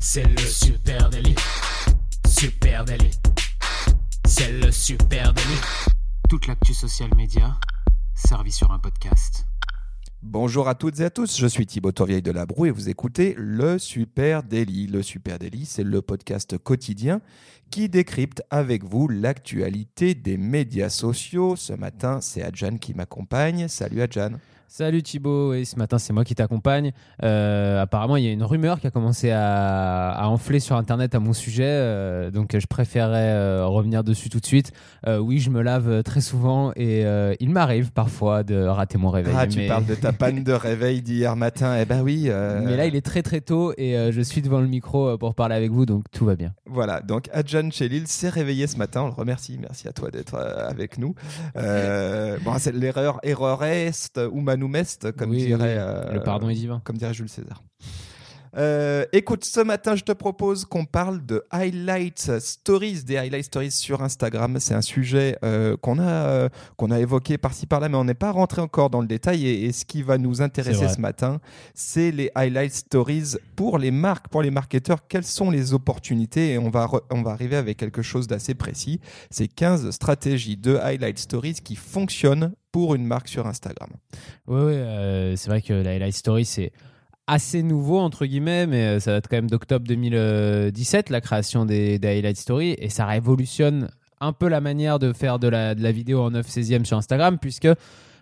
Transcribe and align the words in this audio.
C'est 0.00 0.22
le 0.22 0.38
super 0.38 1.10
délit. 1.10 1.34
Super 2.24 2.84
délit. 2.84 3.10
C'est 4.24 4.52
le 4.52 4.70
super 4.70 5.34
délit. 5.34 5.60
Toute 6.28 6.46
l'actu 6.46 6.72
social 6.72 7.10
média 7.16 7.58
servie 8.14 8.52
sur 8.52 8.70
un 8.70 8.78
podcast. 8.78 9.44
Bonjour 10.22 10.68
à 10.68 10.76
toutes 10.76 11.00
et 11.00 11.04
à 11.04 11.10
tous, 11.10 11.38
je 11.38 11.46
suis 11.46 11.66
Thibaut 11.66 11.92
Tourvieille 11.92 12.22
de 12.22 12.30
Labroue 12.30 12.66
et 12.66 12.70
vous 12.70 12.88
écoutez 12.88 13.34
le 13.36 13.78
Super 13.78 14.44
Daily. 14.44 14.86
Le 14.86 15.02
Super 15.02 15.38
Daily, 15.38 15.66
c'est 15.66 15.84
le 15.84 16.00
podcast 16.00 16.58
quotidien 16.58 17.20
qui 17.70 17.88
décrypte 17.88 18.42
avec 18.50 18.84
vous 18.84 19.08
l'actualité 19.08 20.14
des 20.14 20.36
médias 20.36 20.90
sociaux. 20.90 21.56
Ce 21.56 21.72
matin, 21.72 22.20
c'est 22.20 22.42
Adjan 22.42 22.78
qui 22.78 22.94
m'accompagne. 22.94 23.66
Salut 23.66 24.00
Adjan. 24.02 24.38
Salut 24.70 25.02
Thibaut, 25.02 25.54
et 25.54 25.64
ce 25.64 25.76
matin 25.76 25.96
c'est 25.96 26.12
moi 26.12 26.24
qui 26.24 26.34
t'accompagne. 26.34 26.92
Euh, 27.22 27.80
apparemment 27.80 28.16
il 28.16 28.24
y 28.24 28.28
a 28.28 28.32
une 28.32 28.42
rumeur 28.42 28.80
qui 28.80 28.86
a 28.86 28.90
commencé 28.90 29.30
à, 29.30 30.20
enfler 30.24 30.60
sur 30.60 30.76
internet 30.76 31.14
à 31.14 31.20
mon 31.20 31.32
sujet, 31.32 31.64
euh, 31.64 32.30
donc 32.30 32.54
je 32.54 32.66
préférerais 32.66 33.32
euh, 33.32 33.66
revenir 33.66 34.04
dessus 34.04 34.28
tout 34.28 34.40
de 34.40 34.44
suite. 34.44 34.72
oui, 35.06 35.38
je 35.38 35.48
me 35.48 35.62
lave 35.62 36.02
très 36.02 36.20
souvent 36.20 36.72
et 36.76 37.06
il 37.40 37.48
m'arrive 37.48 37.92
parfois 37.92 38.42
de 38.42 38.62
rater 38.62 38.98
mon 38.98 39.08
réveil. 39.08 39.34
Ah, 39.38 39.46
tu 39.46 39.66
parles 39.66 39.86
de 39.86 39.94
ta 39.94 40.12
panne 40.12 40.44
de 40.44 40.52
réveil 40.52 41.00
d'hier 41.00 41.34
matin, 41.34 41.74
eh 41.80 41.86
ben 41.86 42.02
oui. 42.02 42.24
Mais 42.24 42.76
là 42.76 42.84
il 42.84 42.94
est 42.94 43.04
très 43.04 43.22
très 43.22 43.40
tôt 43.40 43.72
et 43.78 44.12
je 44.12 44.20
suis 44.20 44.42
devant 44.42 44.60
le 44.60 44.68
micro 44.68 45.16
pour 45.16 45.34
parler 45.34 45.54
avec 45.54 45.70
vous, 45.70 45.86
donc 45.86 46.04
tout 46.12 46.26
va 46.26 46.36
bien. 46.36 46.52
Voilà, 46.66 47.00
donc 47.00 47.30
Adjan 47.32 47.70
Chelil 47.70 48.06
s'est 48.06 48.28
réveillé 48.28 48.66
ce 48.66 48.76
matin, 48.76 49.00
on 49.00 49.06
le 49.06 49.14
remercie, 49.14 49.58
merci 49.58 49.88
à 49.88 49.92
toi 49.92 50.10
d'être 50.10 50.34
avec 50.34 50.98
nous. 50.98 51.14
bon, 51.54 52.58
c'est 52.58 52.74
l'erreur, 52.74 53.18
erreur 53.22 53.64
est 53.64 54.18
ou 54.62 54.68
Mest, 54.68 55.12
comme 55.12 55.34
dirait. 55.36 55.76
Le 56.12 56.20
pardon 56.22 56.48
est 56.48 56.54
divin. 56.54 56.80
Comme 56.84 56.98
dirait 56.98 57.12
Jules 57.12 57.28
César. 57.28 57.62
Euh, 58.56 59.04
écoute, 59.12 59.44
ce 59.44 59.60
matin, 59.60 59.96
je 59.96 60.04
te 60.04 60.12
propose 60.12 60.64
qu'on 60.64 60.84
parle 60.84 61.24
de 61.24 61.44
highlight 61.50 62.38
stories, 62.38 63.04
des 63.04 63.16
highlight 63.16 63.44
stories 63.44 63.70
sur 63.70 64.02
Instagram. 64.02 64.58
C'est 64.60 64.74
un 64.74 64.82
sujet 64.82 65.36
euh, 65.44 65.76
qu'on 65.76 65.98
a, 65.98 66.48
qu'on 66.76 66.90
a 66.90 66.98
évoqué 66.98 67.38
par-ci 67.38 67.66
par-là, 67.66 67.88
mais 67.88 67.96
on 67.96 68.04
n'est 68.04 68.14
pas 68.14 68.30
rentré 68.30 68.60
encore 68.60 68.90
dans 68.90 69.00
le 69.00 69.06
détail. 69.06 69.46
Et, 69.46 69.72
ce 69.72 69.84
qui 69.84 70.02
va 70.02 70.18
nous 70.18 70.40
intéresser 70.42 70.88
ce 70.88 71.00
matin, 71.00 71.40
c'est 71.74 72.10
les 72.10 72.30
highlight 72.34 72.72
stories 72.72 73.36
pour 73.54 73.78
les 73.78 73.90
marques, 73.90 74.28
pour 74.28 74.42
les 74.42 74.50
marketeurs. 74.50 75.06
Quelles 75.08 75.24
sont 75.24 75.50
les 75.50 75.74
opportunités? 75.74 76.52
Et 76.52 76.58
on 76.58 76.70
va, 76.70 76.88
on 77.10 77.22
va 77.22 77.32
arriver 77.32 77.56
avec 77.56 77.76
quelque 77.76 78.02
chose 78.02 78.26
d'assez 78.26 78.54
précis. 78.54 79.00
C'est 79.30 79.48
15 79.48 79.90
stratégies 79.90 80.56
de 80.56 80.76
highlight 80.76 81.18
stories 81.18 81.54
qui 81.62 81.76
fonctionnent 81.76 82.52
pour 82.72 82.94
une 82.94 83.04
marque 83.04 83.28
sur 83.28 83.46
Instagram. 83.46 83.90
Oui, 84.46 84.60
ouais, 84.60 84.72
euh, 84.74 85.36
c'est 85.36 85.48
vrai 85.48 85.62
que 85.62 85.72
la 85.72 85.90
Highlight 85.92 86.14
Story, 86.14 86.44
c'est 86.44 86.72
assez 87.28 87.62
nouveau, 87.62 87.98
entre 87.98 88.26
guillemets, 88.26 88.66
mais 88.66 88.86
euh, 88.86 89.00
ça 89.00 89.12
date 89.12 89.28
quand 89.28 89.36
même 89.36 89.50
d'octobre 89.50 89.86
2017, 89.86 91.10
la 91.10 91.20
création 91.20 91.64
des, 91.66 91.98
des, 91.98 92.08
Highlight 92.08 92.38
Story, 92.38 92.74
et 92.78 92.88
ça 92.88 93.06
révolutionne 93.06 93.88
un 94.20 94.32
peu 94.32 94.48
la 94.48 94.60
manière 94.60 94.98
de 94.98 95.12
faire 95.12 95.38
de 95.38 95.46
la, 95.46 95.74
de 95.76 95.82
la 95.82 95.92
vidéo 95.92 96.22
en 96.22 96.30
9 96.30 96.48
16e 96.48 96.84
sur 96.84 96.96
Instagram, 96.96 97.38
puisque 97.38 97.68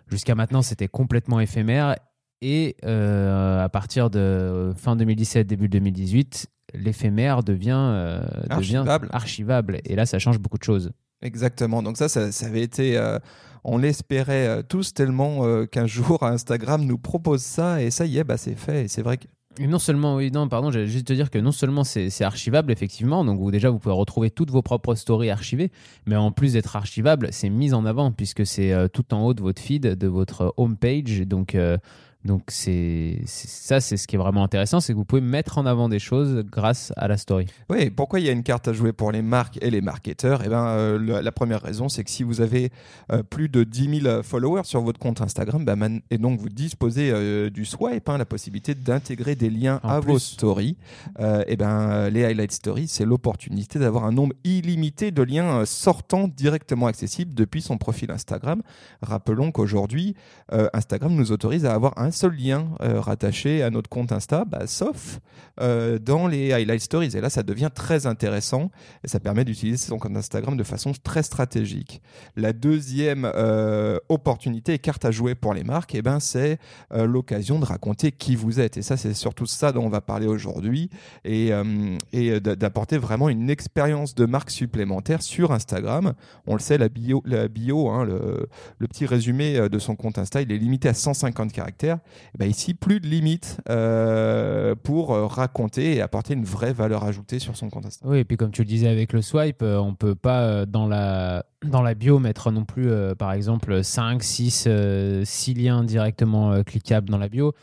jusqu'à 0.08 0.34
maintenant, 0.34 0.60
c'était 0.60 0.88
complètement 0.88 1.40
éphémère, 1.40 1.96
et 2.42 2.76
euh, 2.84 3.64
à 3.64 3.68
partir 3.68 4.10
de 4.10 4.74
fin 4.76 4.96
2017, 4.96 5.46
début 5.46 5.68
2018, 5.68 6.48
l'éphémère 6.74 7.42
devient, 7.42 8.20
archivable. 8.50 9.08
archivable. 9.12 9.80
Et 9.84 9.94
là, 9.94 10.04
ça 10.04 10.18
change 10.18 10.38
beaucoup 10.38 10.58
de 10.58 10.64
choses. 10.64 10.90
Exactement. 11.22 11.82
Donc 11.82 11.96
ça, 11.96 12.08
ça, 12.08 12.46
avait 12.46 12.60
été 12.60 12.98
on 13.66 13.78
l'espérait 13.78 14.46
euh, 14.46 14.62
tous 14.62 14.94
tellement 14.94 15.44
euh, 15.44 15.66
qu'un 15.66 15.86
jour 15.86 16.22
Instagram 16.22 16.84
nous 16.84 16.98
propose 16.98 17.42
ça 17.42 17.82
et 17.82 17.90
ça 17.90 18.06
y 18.06 18.18
est, 18.18 18.24
bah, 18.24 18.36
c'est 18.36 18.54
fait. 18.54 18.84
Et 18.84 18.88
c'est 18.88 19.02
vrai 19.02 19.18
que 19.18 19.26
non 19.58 19.78
seulement, 19.78 20.16
oui, 20.16 20.30
non, 20.30 20.48
pardon, 20.48 20.70
j'allais 20.70 20.86
juste 20.86 21.06
te 21.06 21.14
dire 21.14 21.30
que 21.30 21.38
non 21.38 21.50
seulement 21.50 21.82
c'est 21.82 22.22
archivable, 22.22 22.70
effectivement, 22.70 23.24
donc 23.24 23.40
vous, 23.40 23.50
déjà 23.50 23.70
vous 23.70 23.78
pouvez 23.78 23.94
retrouver 23.94 24.30
toutes 24.30 24.50
vos 24.50 24.60
propres 24.60 24.94
stories 24.94 25.30
archivées, 25.30 25.72
mais 26.04 26.14
en 26.14 26.30
plus 26.30 26.52
d'être 26.52 26.76
archivable, 26.76 27.28
c'est 27.32 27.48
mis 27.48 27.72
en 27.72 27.86
avant 27.86 28.12
puisque 28.12 28.44
c'est 28.44 28.72
euh, 28.72 28.86
tout 28.86 29.14
en 29.14 29.24
haut 29.24 29.32
de 29.32 29.40
votre 29.40 29.60
feed, 29.60 29.86
de 29.86 30.06
votre 30.06 30.52
homepage. 30.58 31.22
Donc, 31.22 31.56
donc 32.26 32.42
c'est 32.48 33.20
ça, 33.26 33.80
c'est 33.80 33.96
ce 33.96 34.06
qui 34.06 34.16
est 34.16 34.18
vraiment 34.18 34.44
intéressant, 34.44 34.80
c'est 34.80 34.92
que 34.92 34.98
vous 34.98 35.04
pouvez 35.04 35.22
mettre 35.22 35.58
en 35.58 35.66
avant 35.66 35.88
des 35.88 35.98
choses 35.98 36.44
grâce 36.50 36.92
à 36.96 37.08
la 37.08 37.16
story. 37.16 37.46
Oui, 37.70 37.90
pourquoi 37.90 38.20
il 38.20 38.26
y 38.26 38.28
a 38.28 38.32
une 38.32 38.42
carte 38.42 38.68
à 38.68 38.72
jouer 38.72 38.92
pour 38.92 39.12
les 39.12 39.22
marques 39.22 39.58
et 39.62 39.70
les 39.70 39.80
marketeurs? 39.80 40.42
Eh 40.44 40.48
ben, 40.48 40.66
euh, 40.66 41.22
la, 41.22 41.32
première 41.32 41.62
raison, 41.62 41.88
c'est 41.88 42.04
que 42.04 42.10
si 42.10 42.22
vous 42.22 42.40
avez 42.40 42.70
euh, 43.12 43.22
plus 43.22 43.48
de 43.48 43.64
10 43.64 44.00
000 44.02 44.22
followers 44.22 44.64
sur 44.64 44.82
votre 44.82 44.98
compte 44.98 45.20
Instagram, 45.20 45.64
bah, 45.64 45.74
et 46.10 46.18
donc 46.18 46.40
vous 46.40 46.48
disposez 46.48 47.10
euh, 47.10 47.50
du 47.50 47.64
swipe, 47.64 48.08
hein, 48.08 48.18
la 48.18 48.24
possibilité 48.24 48.74
d'intégrer 48.74 49.36
des 49.36 49.50
liens 49.50 49.80
à 49.82 50.00
vos 50.00 50.18
stories, 50.18 50.76
et 51.46 51.56
ben 51.56 52.08
les 52.10 52.24
highlight 52.24 52.52
stories, 52.52 52.88
c'est 52.88 53.04
l'opportunité 53.04 53.78
d'avoir 53.78 54.04
un 54.04 54.12
nombre 54.12 54.34
illimité 54.44 55.10
de 55.10 55.22
liens 55.22 55.64
sortant 55.64 56.28
directement 56.28 56.86
accessibles 56.86 57.34
depuis 57.34 57.62
son 57.62 57.78
profil 57.78 58.10
Instagram. 58.10 58.62
Rappelons 59.02 59.52
qu'aujourd'hui, 59.52 60.14
Instagram 60.72 61.14
nous 61.14 61.32
autorise 61.32 61.64
à 61.64 61.74
avoir 61.74 61.96
un 61.98 62.10
seul 62.16 62.34
lien 62.34 62.70
euh, 62.80 63.00
rattaché 63.00 63.62
à 63.62 63.70
notre 63.70 63.88
compte 63.90 64.10
Insta, 64.10 64.44
bah, 64.44 64.66
sauf 64.66 65.20
euh, 65.60 65.98
dans 65.98 66.26
les 66.26 66.52
highlight 66.52 66.80
stories. 66.80 67.16
Et 67.16 67.20
là, 67.20 67.30
ça 67.30 67.42
devient 67.42 67.70
très 67.72 68.06
intéressant 68.06 68.70
et 69.04 69.08
ça 69.08 69.20
permet 69.20 69.44
d'utiliser 69.44 69.76
son 69.76 69.98
compte 69.98 70.16
Instagram 70.16 70.56
de 70.56 70.64
façon 70.64 70.92
très 71.02 71.22
stratégique. 71.22 72.02
La 72.34 72.52
deuxième 72.52 73.30
euh, 73.34 73.98
opportunité 74.08 74.74
et 74.74 74.78
carte 74.78 75.04
à 75.04 75.10
jouer 75.10 75.34
pour 75.34 75.54
les 75.54 75.62
marques, 75.62 75.94
eh 75.94 76.02
ben, 76.02 76.20
c'est 76.20 76.58
l'occasion 76.92 77.58
de 77.58 77.64
raconter 77.64 78.12
qui 78.12 78.36
vous 78.36 78.60
êtes. 78.60 78.76
Et 78.76 78.82
ça, 78.82 78.96
c'est 78.96 79.14
surtout 79.14 79.46
ça 79.46 79.72
dont 79.72 79.84
on 79.84 79.88
va 79.88 80.00
parler 80.00 80.26
aujourd'hui 80.26 80.90
et, 81.24 81.50
et 82.12 82.40
d'apporter 82.40 82.96
vraiment 82.96 83.28
une 83.28 83.50
expérience 83.50 84.14
de 84.14 84.24
marque 84.24 84.50
supplémentaire 84.50 85.22
sur 85.22 85.52
Instagram. 85.52 86.14
On 86.46 86.54
le 86.54 86.60
sait, 86.60 86.78
la 86.78 86.88
bio, 86.88 87.22
la 87.26 87.48
bio 87.48 87.88
hein, 87.90 88.04
le 88.04 88.86
petit 88.88 89.06
résumé 89.06 89.68
de 89.68 89.78
son 89.78 89.96
compte 89.96 90.18
Insta, 90.18 90.40
il 90.40 90.50
est 90.52 90.58
limité 90.58 90.88
à 90.88 90.94
150 90.94 91.52
caractères. 91.52 91.98
Eh 92.34 92.38
ben, 92.38 92.48
ici, 92.48 92.74
plus 92.74 93.00
de 93.00 93.06
limites 93.06 93.60
euh, 93.68 94.74
pour 94.74 95.14
euh, 95.14 95.26
raconter 95.26 95.96
et 95.96 96.00
apporter 96.00 96.34
une 96.34 96.44
vraie 96.44 96.72
valeur 96.72 97.04
ajoutée 97.04 97.38
sur 97.38 97.56
son 97.56 97.70
compte. 97.70 97.86
Oui, 98.04 98.18
et 98.18 98.24
puis 98.24 98.36
comme 98.36 98.50
tu 98.50 98.62
le 98.62 98.68
disais 98.68 98.88
avec 98.88 99.12
le 99.12 99.22
swipe, 99.22 99.62
euh, 99.62 99.78
on 99.78 99.94
peut 99.94 100.14
pas 100.14 100.66
dans 100.66 100.86
la 100.86 101.44
dans 101.64 101.82
la 101.82 101.94
bio 101.94 102.18
mettre 102.18 102.50
non 102.50 102.64
plus, 102.64 102.90
par 103.18 103.32
exemple, 103.32 103.82
5, 103.82 104.22
6, 104.22 104.68
6 105.24 105.54
liens 105.54 105.82
directement 105.82 106.62
cliquables 106.62 107.08
dans 107.08 107.18
la 107.18 107.28
bio. 107.28 107.54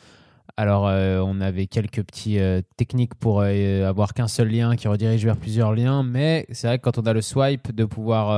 Alors, 0.56 0.88
euh, 0.88 1.20
on 1.26 1.42
avait 1.42 1.66
quelques 1.66 2.04
petites 2.04 2.38
euh, 2.38 2.62
techniques 2.78 3.16
pour 3.16 3.42
euh, 3.42 3.90
avoir 3.90 4.14
qu'un 4.14 4.28
seul 4.28 4.50
lien 4.50 4.76
qui 4.76 4.88
redirige 4.88 5.26
vers 5.26 5.36
plusieurs 5.36 5.74
liens, 5.74 6.04
mais 6.04 6.46
c'est 6.52 6.68
vrai 6.68 6.78
que 6.78 6.84
quand 6.84 7.00
on 7.00 7.08
a 7.08 7.14
le 7.14 7.22
swipe, 7.22 7.74
de 7.74 7.86
pouvoir, 7.86 8.30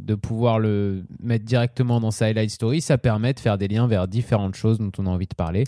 de 0.00 0.14
pouvoir 0.16 0.58
le 0.58 1.04
mettre 1.20 1.44
directement 1.44 2.00
dans 2.00 2.10
sa 2.10 2.26
highlight 2.26 2.50
story, 2.50 2.80
ça 2.80 2.98
permet 2.98 3.32
de 3.32 3.38
faire 3.38 3.58
des 3.58 3.68
liens 3.68 3.86
vers 3.86 4.08
différentes 4.08 4.56
choses 4.56 4.78
dont 4.78 4.90
on 4.98 5.06
a 5.06 5.10
envie 5.10 5.28
de 5.28 5.34
parler 5.34 5.64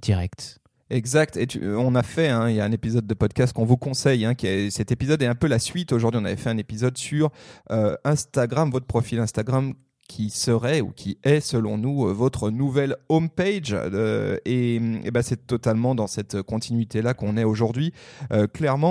direct. 0.00 0.58
Exact. 0.90 1.36
Et 1.36 1.46
on 1.64 1.94
a 1.94 2.02
fait, 2.02 2.28
hein, 2.28 2.48
il 2.48 2.56
y 2.56 2.60
a 2.60 2.64
un 2.64 2.72
épisode 2.72 3.06
de 3.06 3.14
podcast 3.14 3.52
qu'on 3.52 3.66
vous 3.66 3.76
conseille. 3.76 4.24
Hein, 4.24 4.32
cet 4.70 4.90
épisode 4.90 5.22
est 5.22 5.26
un 5.26 5.34
peu 5.34 5.46
la 5.46 5.58
suite. 5.58 5.92
Aujourd'hui, 5.92 6.20
on 6.20 6.24
avait 6.24 6.36
fait 6.36 6.50
un 6.50 6.58
épisode 6.58 6.96
sur 6.98 7.30
Instagram, 8.04 8.70
votre 8.70 8.86
profil 8.86 9.20
Instagram 9.20 9.74
qui 10.08 10.30
serait 10.30 10.80
ou 10.80 10.90
qui 10.90 11.18
est 11.22 11.40
selon 11.40 11.78
nous 11.78 12.06
euh, 12.06 12.12
votre 12.12 12.50
nouvelle 12.50 12.96
homepage. 13.08 13.72
Euh, 13.72 14.38
et, 14.44 14.76
et 14.76 15.10
ben 15.12 15.22
c'est 15.22 15.46
totalement 15.46 15.94
dans 15.94 16.06
cette 16.06 16.42
continuité 16.42 17.02
là 17.02 17.14
qu'on 17.14 17.36
est 17.36 17.44
aujourd'hui. 17.44 17.92
Euh, 18.32 18.46
clairement 18.46 18.88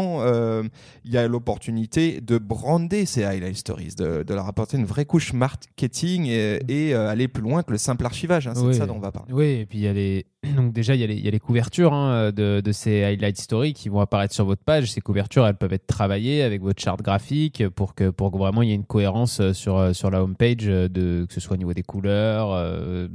il 1.04 1.12
y 1.12 1.18
a 1.18 1.28
l'opportunité 1.28 2.22
de 2.22 2.38
brander 2.38 3.06
ces 3.06 3.24
highlight 3.24 3.58
stories 3.58 3.96
de, 3.98 4.24
de, 4.24 4.34
leur 4.34 4.48
apporter 4.48 4.78
une 4.78 4.86
vraie 4.86 5.06
couche 5.06 5.34
marketing 5.34 6.28
et, 6.28 6.60
et 6.68 6.94
aller 6.94 7.28
plus 7.28 7.42
loin 7.42 7.64
que 7.64 7.72
le 7.72 7.78
simple 7.78 8.06
archivage 8.06 8.48
hein, 8.48 8.54
c'est 8.56 8.64
de 8.64 8.74
ça 8.74 8.86
dont 8.86 8.96
on 8.96 9.00
va 9.00 9.12
parler. 9.12 9.34
Oui 9.34 9.46
et 9.46 9.66
puis 9.66 9.80
il 9.80 9.84
y 9.84 9.88
a 9.88 9.94
les 9.94 10.26
donc 10.56 10.74
déjà 10.74 10.96
il 10.96 11.02
y 11.02 11.28
a 11.28 11.32
les, 11.32 11.40
couvertures 11.40 11.94
hein, 11.94 12.32
de, 12.32 12.62
ces 12.72 13.04
highlight 13.04 13.38
stories 13.38 13.74
qui 13.74 13.90
vont 13.90 14.00
apparaître 14.00 14.34
sur 14.34 14.46
votre 14.46 14.64
page 14.64 14.92
ces 14.92 15.02
couvertures 15.02 15.46
elles 15.46 15.56
peuvent 15.56 15.74
être 15.74 15.88
travaillées 15.88 16.42
avec 16.42 16.62
votre 16.62 16.82
charte 16.82 17.02
graphique 17.02 17.68
pour 17.70 17.96
que 17.96 18.10
pour 18.10 18.32
que 18.32 18.38
vraiment 18.38 18.62
il 18.62 18.70
y 18.70 18.72
ait 18.72 18.76
une 18.76 18.86
cohérence 18.86 19.52
sur 19.54 19.96
sur 19.96 20.12
la 20.12 20.24
homepage 20.24 20.66
de 20.66 21.26
que 21.28 21.34
ce 21.34 21.40
soit 21.40 21.56
au 21.56 21.58
niveau 21.58 21.74
des 21.74 21.84
couleurs, 21.84 22.52
euh, 22.52 23.08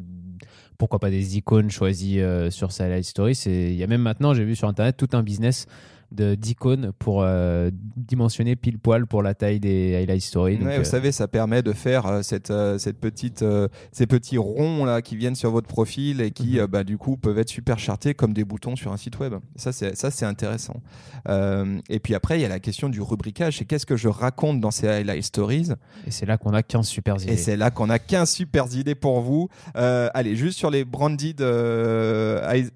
pourquoi 0.79 0.99
pas 0.99 1.11
des 1.11 1.37
icônes 1.37 1.71
choisies 1.71 2.21
euh, 2.21 2.51
sur 2.51 2.73
sa 2.73 2.89
live 2.89 3.05
story. 3.05 3.33
Il 3.47 3.75
y 3.75 3.85
a 3.85 3.87
même 3.87 4.03
maintenant, 4.03 4.35
j'ai 4.35 4.45
vu 4.45 4.57
sur 4.57 4.69
Internet, 4.69 4.97
tout 4.97 5.09
un 5.13 5.23
business 5.23 5.67
d'icônes 6.13 6.93
pour 6.99 7.23
euh, 7.23 7.71
dimensionner 7.97 8.57
pile 8.57 8.79
poil 8.79 9.07
pour 9.07 9.23
la 9.23 9.35
taille 9.35 9.61
des 9.61 9.95
highlight 9.97 10.23
stories. 10.23 10.57
vous 10.57 10.67
euh, 10.67 10.85
savez, 10.85 11.13
ça 11.13 11.29
permet 11.29 11.63
de 11.63 11.73
faire 11.73 12.07
euh, 12.07 12.23
cette, 12.23 12.53
cette 12.79 12.99
petite, 12.99 13.45
ces 13.93 14.07
petits 14.07 14.39
ronds 14.39 14.85
là 14.85 15.03
qui 15.03 15.17
viennent 15.17 15.35
sur 15.35 15.51
votre 15.51 15.69
profil 15.69 16.21
et 16.21 16.31
qui, 16.31 16.59
mhm. 16.59 16.67
bah, 16.67 16.85
du 16.85 16.99
coup, 16.99 17.17
peuvent 17.17 17.39
être 17.39 17.49
super 17.49 17.79
chartés 17.79 18.15
comme 18.15 18.33
des 18.33 18.45
boutons 18.45 18.77
sur 18.77 18.93
un 18.93 18.97
site 18.97 19.19
web. 19.19 19.35
Ça, 19.57 19.73
c'est 19.73 19.97
ça, 19.97 20.11
c'est 20.11 20.27
intéressant. 20.27 20.81
et 21.29 21.99
puis 22.01 22.15
après, 22.15 22.39
il 22.39 22.43
y 22.43 22.45
a 22.45 22.49
la 22.49 22.61
question 22.61 22.89
du 22.89 23.01
rubricage. 23.01 23.59
C'est 23.59 23.65
qu'est-ce 23.65 23.87
que 23.87 23.97
je 23.97 24.09
raconte 24.09 24.61
dans 24.61 24.71
ces 24.71 24.89
highlight 24.89 25.25
stories? 25.25 25.71
Et 26.07 26.11
c'est 26.11 26.27
là 26.27 26.39
qu'on 26.39 26.55
a 26.55 26.63
15 26.63 26.87
super 26.87 27.17
idées. 27.17 27.33
Et 27.33 27.37
c'est 27.37 27.57
là 27.57 27.71
qu'on 27.71 27.91
a 27.91 27.99
15 27.99 28.31
super 28.31 28.67
idées 28.75 28.95
pour 28.95 29.21
vous. 29.21 29.49
allez, 29.75 30.37
juste 30.37 30.59
sur 30.59 30.71
les 30.71 30.85
branded 30.85 31.41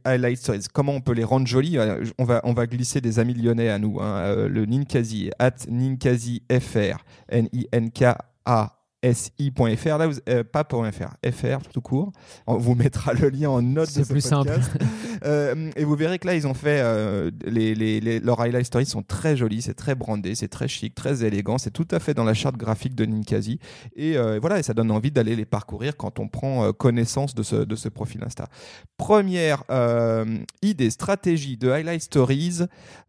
highlight 0.05 0.39
stories, 0.39 0.65
comment 0.73 0.93
on 0.93 1.01
peut 1.01 1.13
les 1.13 1.25
rendre 1.25 1.47
jolies? 1.47 1.79
On 2.19 2.25
va, 2.25 2.41
on 2.45 2.53
va 2.53 2.67
glisser 2.67 3.01
des 3.01 3.19
amis 3.19 3.26
lyonnais 3.35 3.69
à 3.69 3.79
nous, 3.79 4.01
hein, 4.01 4.19
euh, 4.19 4.49
le 4.49 4.67
Ninkasi, 4.67 5.31
at 5.39 5.67
Ninkasi 5.69 6.43
FR, 6.51 7.05
N-I-N-K-A 7.29 8.76
si.fr, 9.15 9.99
là, 9.99 10.07
vous, 10.07 10.19
euh, 10.29 10.45
pas 10.45 10.65
.fr, 10.65 11.31
fr 11.33 11.69
tout 11.73 11.81
court. 11.81 12.13
On 12.47 12.57
vous 12.57 12.75
mettra 12.75 13.13
le 13.13 13.29
lien 13.29 13.51
en 13.51 13.63
note 13.63 13.95
de 13.97 14.05
ce 14.05 14.13
plus 14.13 14.21
simple. 14.21 14.59
euh, 15.25 15.71
et 15.77 15.85
vous 15.85 15.97
verrez 15.97 16.19
que 16.19 16.27
là, 16.27 16.35
ils 16.35 16.47
ont 16.47 16.55
fait 16.55 16.81
euh, 16.81 17.31
les, 17.45 17.75
les, 17.75 18.01
les, 18.01 18.21
leurs 18.21 18.41
highlight 18.41 18.67
stories 18.67 18.87
sont 18.87 19.03
très 19.03 19.37
jolis, 19.37 19.63
c'est 19.63 19.75
très 19.75 19.95
brandé, 19.95 20.35
c'est 20.35 20.49
très 20.49 20.69
chic, 20.69 20.95
très 20.95 21.25
élégant, 21.25 21.59
c'est 21.59 21.71
tout 21.71 21.89
à 21.91 21.99
fait 21.99 22.15
dans 22.15 22.25
la 22.25 22.35
charte 22.35 22.57
graphique 22.57 22.95
de 22.95 23.05
Ninkasi. 23.05 23.59
Et 23.95 24.17
voilà, 24.41 24.59
et 24.59 24.63
ça 24.63 24.75
donne 24.75 24.91
envie 24.91 25.11
d'aller 25.11 25.37
les 25.37 25.45
parcourir 25.45 25.97
quand 25.97 26.19
on 26.19 26.29
prend 26.29 26.73
connaissance 26.73 27.35
de 27.35 27.43
ce, 27.43 27.57
de 27.57 27.77
ce 27.77 27.89
profil 27.89 28.23
Insta. 28.25 28.47
Première 28.97 29.63
idée, 30.63 30.91
stratégie 30.91 31.57
de 31.57 31.71
highlight 31.71 32.03
stories, 32.03 32.63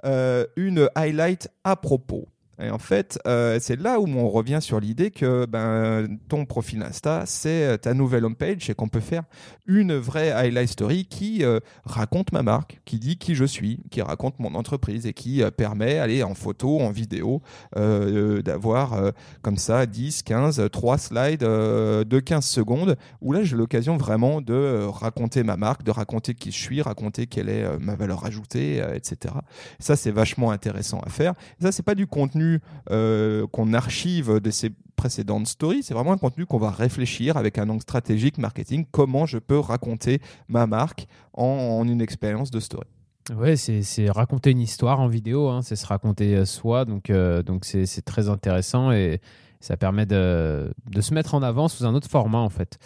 une 0.03 0.89
highlight 0.95 1.49
à 1.63 1.75
propos. 1.75 2.27
Et 2.59 2.69
en 2.69 2.79
fait, 2.79 3.19
euh, 3.27 3.59
c'est 3.61 3.79
là 3.79 3.99
où 3.99 4.07
on 4.07 4.29
revient 4.29 4.59
sur 4.61 4.79
l'idée 4.79 5.11
que 5.11 5.45
ben, 5.45 6.17
ton 6.27 6.45
profil 6.45 6.81
Insta, 6.81 7.23
c'est 7.25 7.77
ta 7.79 7.93
nouvelle 7.93 8.25
homepage 8.25 8.69
et 8.69 8.73
qu'on 8.73 8.87
peut 8.87 8.99
faire 8.99 9.23
une 9.67 9.95
vraie 9.95 10.31
highlight 10.31 10.69
story 10.69 11.05
qui 11.05 11.43
euh, 11.43 11.59
raconte 11.85 12.31
ma 12.31 12.41
marque, 12.41 12.81
qui 12.85 12.99
dit 12.99 13.17
qui 13.17 13.35
je 13.35 13.45
suis, 13.45 13.81
qui 13.91 14.01
raconte 14.01 14.39
mon 14.39 14.55
entreprise 14.55 15.05
et 15.05 15.13
qui 15.13 15.43
euh, 15.43 15.51
permet, 15.51 15.99
aller 15.99 16.23
en 16.23 16.33
photo, 16.33 16.79
en 16.79 16.89
vidéo, 16.89 17.41
euh, 17.75 18.41
d'avoir 18.41 18.93
euh, 18.93 19.11
comme 19.41 19.57
ça 19.57 19.85
10, 19.85 20.23
15, 20.23 20.69
3 20.71 20.97
slides 20.97 21.43
euh, 21.43 22.03
de 22.03 22.19
15 22.19 22.45
secondes 22.45 22.95
où 23.21 23.33
là 23.33 23.43
j'ai 23.43 23.55
l'occasion 23.55 23.97
vraiment 23.97 24.41
de 24.41 24.85
raconter 24.85 25.43
ma 25.43 25.57
marque, 25.57 25.83
de 25.83 25.91
raconter 25.91 26.33
qui 26.33 26.51
je 26.51 26.57
suis, 26.57 26.81
raconter 26.81 27.27
quelle 27.27 27.49
est 27.49 27.65
ma 27.79 27.95
valeur 27.95 28.25
ajoutée, 28.25 28.83
etc. 28.93 29.33
Ça, 29.79 29.95
c'est 29.95 30.11
vachement 30.11 30.51
intéressant 30.51 30.99
à 30.99 31.09
faire. 31.09 31.33
Ça, 31.61 31.71
c'est 31.71 31.83
pas 31.83 31.95
du 31.95 32.07
contenu 32.07 32.46
euh, 32.89 33.47
qu'on 33.47 33.73
archive 33.73 34.39
de 34.39 34.51
ces 34.51 34.71
précédentes 34.95 35.47
stories, 35.47 35.83
c'est 35.83 35.93
vraiment 35.93 36.13
un 36.13 36.17
contenu 36.17 36.45
qu'on 36.45 36.57
va 36.57 36.71
réfléchir 36.71 37.37
avec 37.37 37.57
un 37.57 37.69
angle 37.69 37.81
stratégique 37.81 38.37
marketing, 38.37 38.85
comment 38.91 39.25
je 39.25 39.37
peux 39.37 39.59
raconter 39.59 40.19
ma 40.47 40.65
marque 40.65 41.07
en, 41.33 41.83
une 41.87 42.01
expérience 42.01 42.51
de 42.51 42.59
story. 42.59 42.87
Ouais, 43.35 43.57
c'est 43.57 44.09
raconter 44.09 44.51
une 44.51 44.61
histoire 44.61 44.99
en 44.99 45.07
vidéo, 45.07 45.49
hein, 45.49 45.61
c'est 45.61 45.75
se 45.75 45.85
raconter 45.85 46.45
soi, 46.45 46.85
donc 46.85 47.09
euh, 47.09 47.43
donc 47.43 47.65
c'est 47.65 48.05
très 48.05 48.29
intéressant 48.29 48.91
et 48.91 49.19
ça 49.59 49.77
permet 49.77 50.05
de, 50.05 50.71
se 50.99 51.13
mettre 51.13 51.35
en 51.35 51.41
avant 51.41 51.67
sous 51.67 51.85
un 51.85 51.93
autre 51.95 52.09
format 52.09 52.39
en 52.39 52.49
fait. 52.49 52.77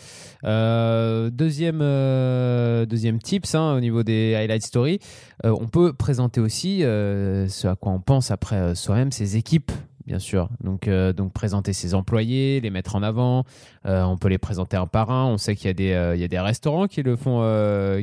Euh, 0.44 1.30
deuxième, 1.30 1.80
euh, 1.82 2.86
deuxième 2.86 3.20
tips 3.20 3.56
hein, 3.56 3.74
au 3.76 3.80
niveau 3.80 4.04
des 4.04 4.36
highlight 4.36 4.64
stories, 4.64 5.00
euh, 5.46 5.56
on 5.60 5.68
peut 5.68 5.94
présenter 5.94 6.40
aussi 6.40 6.80
ce 6.82 7.68
à 7.68 7.76
quoi 7.76 7.92
on 7.92 8.00
pense 8.00 8.32
après 8.32 8.76
soi-même, 8.76 9.12
ses 9.12 9.38
équipes 9.38 9.72
bien 10.06 10.19
sûr. 10.19 10.50
Donc, 10.63 10.88
euh, 10.88 11.13
donc 11.13 11.33
présenter 11.33 11.74
ses 11.74 11.94
employés, 11.94 12.59
les 12.62 12.69
mettre 12.69 12.95
en 12.95 13.03
avant. 13.03 13.44
Euh, 13.86 14.03
on 14.03 14.18
peut 14.18 14.27
les 14.27 14.38
présenter 14.38 14.77
un 14.77 14.88
par 14.88 15.12
un. 15.12 15.25
On 15.25 15.38
sait 15.38 15.56
qu'il 15.56 15.68
y 15.68 15.69
a 15.69 15.74
des, 15.74 15.94
euh, 15.94 16.15
y 16.15 16.24
a 16.24 16.27
des 16.27 16.39
restaurants 16.39 16.88
qui 16.88 17.03
le 17.03 17.15
font, 17.15 17.42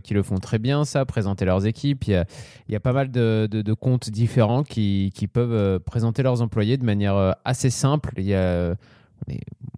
qui 0.03 0.15
le 0.15 0.23
font 0.23 0.39
très 0.39 0.59
bien, 0.59 0.85
ça, 0.85 1.05
présenter 1.05 1.45
leurs 1.45 1.67
équipes. 1.67 2.05
Il 2.05 2.11
y 2.11 2.17
a, 2.17 2.25
il 2.69 2.73
y 2.73 2.77
a 2.77 2.81
pas 2.81 2.93
mal 2.93 3.11
de, 3.11 3.49
de, 3.51 3.73
comptes 3.75 4.11
différents 4.11 4.63
qui, 4.63 5.13
qui 5.15 5.27
peuvent 5.27 5.81
présenter 5.81 6.23
leurs 6.23 6.43
employés 6.43 6.77
de 6.77 6.85
manière 6.85 7.37
assez 7.45 7.71
simple. 7.71 8.13
Il 8.17 8.25
y 8.25 8.35
a 8.35 8.75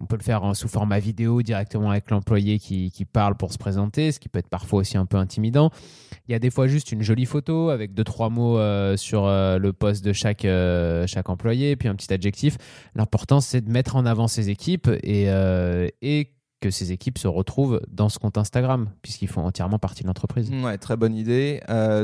on 0.01 0.05
peut 0.05 0.17
le 0.17 0.23
faire 0.23 0.55
sous 0.55 0.67
format 0.67 0.99
vidéo 0.99 1.41
directement 1.41 1.91
avec 1.91 2.09
l'employé 2.09 2.59
qui, 2.59 2.91
qui, 2.91 3.05
parle 3.05 3.35
pour 3.35 3.53
se 3.53 3.57
présenter, 3.57 4.11
ce 4.11 4.19
qui 4.19 4.29
peut 4.29 4.39
être 4.39 4.49
parfois 4.49 4.79
aussi 4.79 4.97
un 4.97 5.05
peu 5.05 5.17
intimidant. 5.17 5.71
Il 6.27 6.31
y 6.31 6.35
a 6.35 6.39
des 6.39 6.49
fois 6.49 6.67
juste 6.67 6.91
une 6.91 7.01
jolie 7.01 7.25
photo 7.25 7.69
avec 7.69 7.93
deux 7.93 8.03
trois 8.03 8.29
mots 8.29 8.57
euh, 8.57 8.97
sur 8.97 9.25
euh, 9.25 9.57
le 9.57 9.73
poste 9.73 10.03
de 10.03 10.13
chaque 10.13 10.45
euh, 10.45 11.05
chaque 11.07 11.29
employé, 11.29 11.75
puis 11.75 11.87
un 11.87 11.95
petit 11.95 12.13
adjectif. 12.13 12.57
L'important 12.95 13.41
c'est 13.41 13.61
de 13.61 13.69
mettre 13.69 13.95
en 13.95 14.05
avant 14.05 14.27
ses 14.27 14.49
équipes 14.49 14.89
et 15.03 15.27
et 16.01 16.31
que 16.61 16.69
ces 16.69 16.91
équipes 16.91 17.17
se 17.17 17.27
retrouvent 17.27 17.81
dans 17.89 18.07
ce 18.07 18.19
compte 18.19 18.37
Instagram, 18.37 18.91
puisqu'ils 19.01 19.27
font 19.27 19.43
entièrement 19.43 19.79
partie 19.79 20.03
de 20.03 20.07
l'entreprise. 20.07 20.51
Ouais, 20.63 20.77
très 20.77 20.95
bonne 20.95 21.15
idée. 21.15 21.59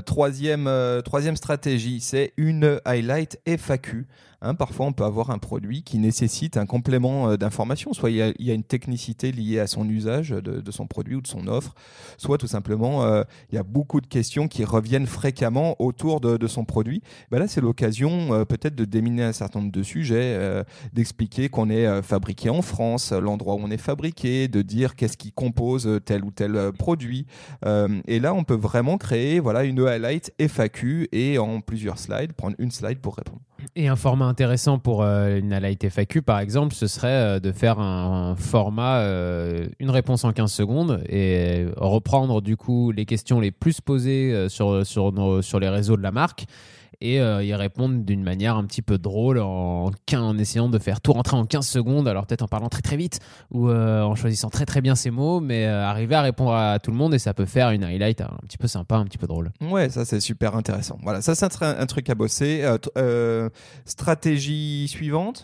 Troisième, 0.06 0.70
troisième 1.06 1.36
stratégie, 1.36 2.02
c'est 2.02 2.34
une 2.38 2.80
highlight 2.84 3.40
FAQ. 3.46 4.08
Hein, 4.42 4.54
parfois, 4.54 4.86
on 4.86 4.94
peut 4.94 5.04
avoir 5.04 5.32
un 5.32 5.40
produit 5.40 5.82
qui 5.82 5.98
nécessite 5.98 6.58
un 6.58 6.68
complément 6.68 7.32
euh, 7.32 7.38
d'information. 7.38 7.94
Soit 7.94 8.12
il 8.12 8.18
y, 8.18 8.52
a, 8.52 8.54
une 8.54 8.64
technicité 8.64 9.32
liée 9.32 9.60
à 9.60 9.66
son 9.66 9.90
usage 9.90 10.30
de, 10.30 10.72
son 10.72 10.86
produit 10.86 11.16
ou 11.16 11.22
de 11.22 11.28
son 11.28 11.48
offre, 11.48 11.74
soit 12.18 12.38
tout 12.38 12.48
simplement, 12.48 13.04
euh, 13.04 13.24
il 13.52 13.56
y 13.56 13.58
a 13.58 13.64
beaucoup 13.64 14.00
de 14.00 14.06
questions 14.06 14.48
qui 14.48 14.64
reviennent 14.64 15.08
fréquemment 15.08 15.76
autour 15.80 16.22
de, 16.22 16.48
son 16.48 16.66
produit. 16.66 17.02
Ben 17.32 17.40
là, 17.40 17.48
c'est 17.48 17.62
l'occasion 17.62 18.34
euh, 18.34 18.46
peut-être 18.46 18.76
de 18.76 18.86
déminer 18.86 19.24
un 19.24 19.34
certain 19.34 19.60
nombre 19.60 19.72
de 19.72 19.84
sujets, 19.84 20.64
d'expliquer 20.94 21.50
qu'on 21.50 21.70
est 21.70 22.02
fabriqué 22.02 22.50
en 22.50 22.62
France, 22.62 23.12
l'endroit 23.12 23.56
où 23.56 23.60
on 23.60 23.72
est 23.72 23.78
fabriqué, 23.78 24.48
de 24.48 24.62
dire 24.62 24.96
qu'est-ce 24.96 25.18
qui 25.18 25.32
compose 25.32 26.00
tel 26.06 26.24
ou 26.24 26.32
tel 26.32 26.72
produit. 26.78 27.26
et 27.66 28.20
là, 28.20 28.34
on 28.34 28.44
peut 28.44 28.56
vraiment 28.56 28.98
créer 28.98 29.40
voilà, 29.40 29.64
une 29.64 29.80
highlight 29.86 30.34
FAQ 30.40 31.10
et 31.12 31.38
en 31.38 31.60
plusieurs 31.62 32.00
slides, 32.00 32.34
prendre 32.34 32.56
une 32.60 32.72
slide 32.72 33.00
pour 33.00 33.16
répondre. 33.16 33.42
Et 33.76 33.88
un 33.88 33.96
format 33.96 34.26
intéressant 34.26 34.80
pour 34.80 35.04
euh, 35.04 35.38
une 35.38 35.52
highlight 35.54 35.84
FAQ, 35.90 36.22
par 36.22 36.40
exemple, 36.40 36.74
ce 36.74 36.88
serait 36.88 37.08
euh, 37.08 37.40
de 37.40 37.52
faire 37.52 37.80
un, 37.80 38.36
format, 38.36 39.00
euh, 39.00 39.68
une 39.80 39.90
réponse 39.90 40.24
en 40.24 40.34
15 40.34 40.52
secondes 40.52 41.04
et 41.10 41.66
reprendre 41.78 42.42
du 42.42 42.58
coup 42.58 42.92
les 42.92 43.06
questions 43.06 43.40
les 43.40 43.52
plus 43.52 43.82
posées 43.82 44.48
sur 44.50 44.74
les 45.60 45.70
réseaux 45.70 45.98
de 45.98 46.04
la 46.04 46.12
marque 46.12 46.46
et 47.00 47.20
euh, 47.20 47.44
y 47.44 47.54
répondre 47.54 48.04
d'une 48.04 48.24
manière 48.24 48.56
un 48.56 48.66
petit 48.66 48.82
peu 48.82 48.98
drôle 48.98 49.40
en, 49.40 49.92
en, 50.14 50.38
essayant 50.38 50.70
de 50.70 50.80
faire 50.80 51.00
tout 51.00 51.14
rentrer 51.14 51.38
en 51.38 51.46
15 51.46 51.68
secondes, 51.68 52.08
alors 52.08 52.26
peut-être 52.26 52.42
en 52.42 52.48
parlant 52.48 52.70
très 52.70 52.82
très 52.82 52.98
vite 52.98 53.20
ou 53.52 53.70
euh, 53.70 54.02
en 54.02 54.16
choisissant 54.16 54.50
très 54.50 54.66
très 54.66 54.82
bien 54.82 54.96
ses 54.96 55.12
mots, 55.12 55.40
mais 55.40 55.66
euh, 55.66 55.86
arriver 55.86 56.16
à 56.16 56.22
répondre 56.22 56.54
à 56.54 56.80
tout 56.80 56.92
le 56.92 56.98
monde 56.98 57.14
et 57.14 57.20
ça 57.20 57.34
peut 57.34 57.46
faire 57.46 57.70
une 57.72 57.84
highlight 57.84 58.22
un 58.22 58.38
petit 58.48 58.58
peu 58.58 58.68
sympa, 58.68 58.96
un 58.96 59.06
petit 59.06 59.20
peu 59.20 59.28
drôle. 59.28 59.52
Ouais, 59.62 59.90
ça 59.90 60.06
c'est 60.06 60.20
super 60.20 60.56
intéressant. 60.56 60.98
Voilà, 61.04 61.22
ça 61.22 61.36
c'est 61.36 61.46
un, 61.46 61.80
un, 61.80 61.86
truc 61.86 62.10
à 62.10 62.16
bosser. 62.16 62.66
stratégie 63.86 64.88
suivante? 64.88 65.44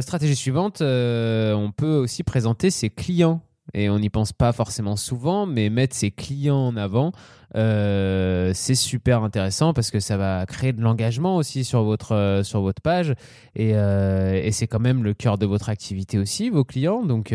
Stratégie 0.00 0.36
suivante, 0.36 0.80
on 0.80 1.72
peut 1.76 1.96
aussi 1.96 2.22
présenter 2.22 2.70
ses 2.70 2.90
clients 2.90 3.40
et 3.72 3.88
on 3.88 3.98
n'y 3.98 4.10
pense 4.10 4.32
pas 4.32 4.52
forcément 4.52 4.96
souvent, 4.96 5.46
mais 5.46 5.70
mettre 5.70 5.96
ses 5.96 6.10
clients 6.10 6.68
en 6.68 6.76
avant, 6.76 7.12
euh, 7.56 8.52
c'est 8.54 8.74
super 8.74 9.22
intéressant 9.22 9.74
parce 9.74 9.90
que 9.90 10.00
ça 10.00 10.16
va 10.16 10.44
créer 10.46 10.72
de 10.72 10.80
l'engagement 10.80 11.36
aussi 11.36 11.64
sur 11.64 11.82
votre, 11.82 12.12
euh, 12.12 12.42
sur 12.42 12.60
votre 12.60 12.82
page 12.82 13.14
et, 13.54 13.72
euh, 13.74 14.40
et 14.42 14.50
c'est 14.52 14.66
quand 14.66 14.80
même 14.80 15.04
le 15.04 15.14
cœur 15.14 15.38
de 15.38 15.46
votre 15.46 15.68
activité 15.68 16.18
aussi, 16.18 16.50
vos 16.50 16.64
clients. 16.64 17.04
Donc, 17.04 17.34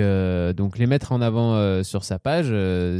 donc 0.55 0.77
les 0.77 0.87
mettre 0.87 1.11
en 1.11 1.21
avant 1.21 1.83
sur 1.83 2.03
sa 2.03 2.19
page, 2.19 2.47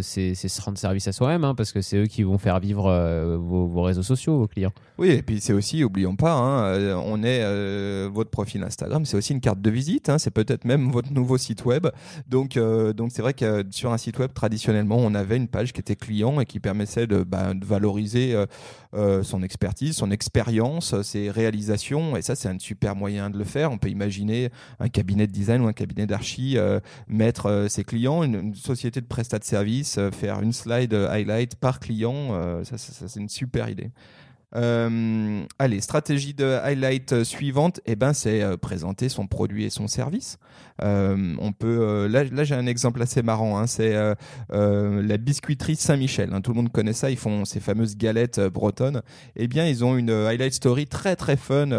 c'est 0.02 0.34
se 0.36 0.62
rendre 0.62 0.78
service 0.78 1.08
à 1.08 1.12
soi-même 1.12 1.44
hein, 1.44 1.56
parce 1.56 1.72
que 1.72 1.82
c'est 1.82 1.98
eux 1.98 2.08
qui 2.08 2.24
vont 2.24 2.38
faire 2.38 2.60
vivre 2.60 3.38
vos, 3.38 3.68
vos, 3.68 3.82
réseaux 3.82 4.04
sociaux, 4.04 4.38
vos 4.38 4.48
clients. 4.48 4.72
Oui, 4.98 5.10
et 5.10 5.22
puis 5.22 5.42
c'est 5.42 5.54
aussi, 5.54 5.84
oublions 5.84 6.16
pas, 6.16 6.34
hein, 6.34 7.02
on 7.06 7.24
est 7.24 8.08
votre 8.08 8.30
profil 8.30 8.64
Instagram, 8.64 9.06
c'est 9.06 9.18
aussi 9.18 9.34
une 9.34 9.42
carte 9.42 9.62
de 9.62 9.70
visite, 9.70 10.10
hein, 10.10 10.18
c'est 10.18 10.32
peut-être 10.32 10.66
même 10.66 10.92
votre 10.92 11.12
nouveau 11.12 11.38
site 11.38 11.66
web. 11.66 11.88
Donc, 12.28 12.58
donc 12.58 13.12
c'est 13.12 13.22
vrai 13.22 13.34
que 13.34 13.66
sur 13.72 13.92
un 13.92 13.98
site 13.98 14.18
web, 14.20 14.32
traditionnellement, 14.34 14.98
on 14.98 15.14
avait 15.14 15.38
une 15.38 15.48
page 15.48 15.74
qui 15.74 15.82
était 15.82 15.96
client 15.96 16.40
et 16.40 16.46
qui 16.46 16.60
permettait 16.60 16.99
de, 17.08 17.24
bah, 17.24 17.54
de 17.54 17.66
valoriser 17.66 18.34
euh, 18.34 18.46
euh, 18.94 19.24
son 19.24 19.44
expertise, 19.44 19.96
son 19.96 20.12
expérience, 20.12 21.00
ses 21.02 21.30
réalisations. 21.30 22.18
Et 22.18 22.22
ça, 22.22 22.36
c'est 22.36 22.50
un 22.50 22.60
super 22.60 22.96
moyen 22.96 23.30
de 23.30 23.38
le 23.38 23.44
faire. 23.44 23.72
On 23.72 23.78
peut 23.78 23.90
imaginer 23.90 24.50
un 24.80 24.90
cabinet 24.90 25.28
de 25.28 25.32
design 25.32 25.62
ou 25.62 25.68
un 25.68 25.74
cabinet 25.74 26.08
d'archi 26.08 26.58
euh, 26.58 26.80
mettre 27.08 27.48
euh, 27.48 27.68
ses 27.68 27.84
clients, 27.84 28.24
une, 28.24 28.54
société 28.56 29.02
de 29.02 29.06
prestat 29.06 29.40
de 29.40 29.44
service, 29.44 29.98
euh, 29.98 30.12
faire 30.12 30.42
une 30.42 30.54
slide 30.54 30.94
highlight 30.94 31.56
par 31.56 31.80
client. 31.80 32.64
ça 32.64 32.78
c'est 32.78 33.20
une 33.20 33.30
super 33.30 33.70
idée. 33.70 33.92
Euh, 34.56 35.44
allez, 35.60 35.80
stratégie 35.80 36.34
de 36.34 36.46
highlight 36.64 37.24
suivante, 37.24 37.82
eh 37.86 37.96
ben, 37.96 38.14
c'est 38.14 38.42
euh, 38.42 38.58
présenter 38.58 39.08
son 39.10 39.28
produit 39.28 39.66
et 39.66 39.70
son 39.70 39.88
service. 39.88 40.38
Euh, 40.82 41.36
on 41.40 41.52
peut, 41.52 42.08
là, 42.08 42.44
j'ai 42.44 42.56
un 42.56 42.66
exemple 42.66 43.02
assez 43.02 43.22
marrant. 43.22 43.60
Hein, 43.60 43.68
c'est 43.68 43.94
la 44.50 45.18
biscuiterie 45.18 45.76
Saint-Michel. 45.76 46.34
Hein, 46.34 46.42
tout 46.42 46.52
le 46.52 46.56
monde 46.56 46.72
connaît 46.72 46.94
ça. 46.94 47.12
Ils 47.12 47.18
font 47.18 47.44
ces 47.46 47.60
fameuses 47.60 47.98
galettes 47.98 48.40
bretonnes. 48.40 49.02
Eh 49.36 49.48
bien, 49.48 49.68
ils 49.68 49.84
ont 49.84 49.98
une 49.98 50.10
highlight 50.10 50.54
story 50.54 50.88
très 50.88 51.16
très 51.16 51.36
fun 51.36 51.70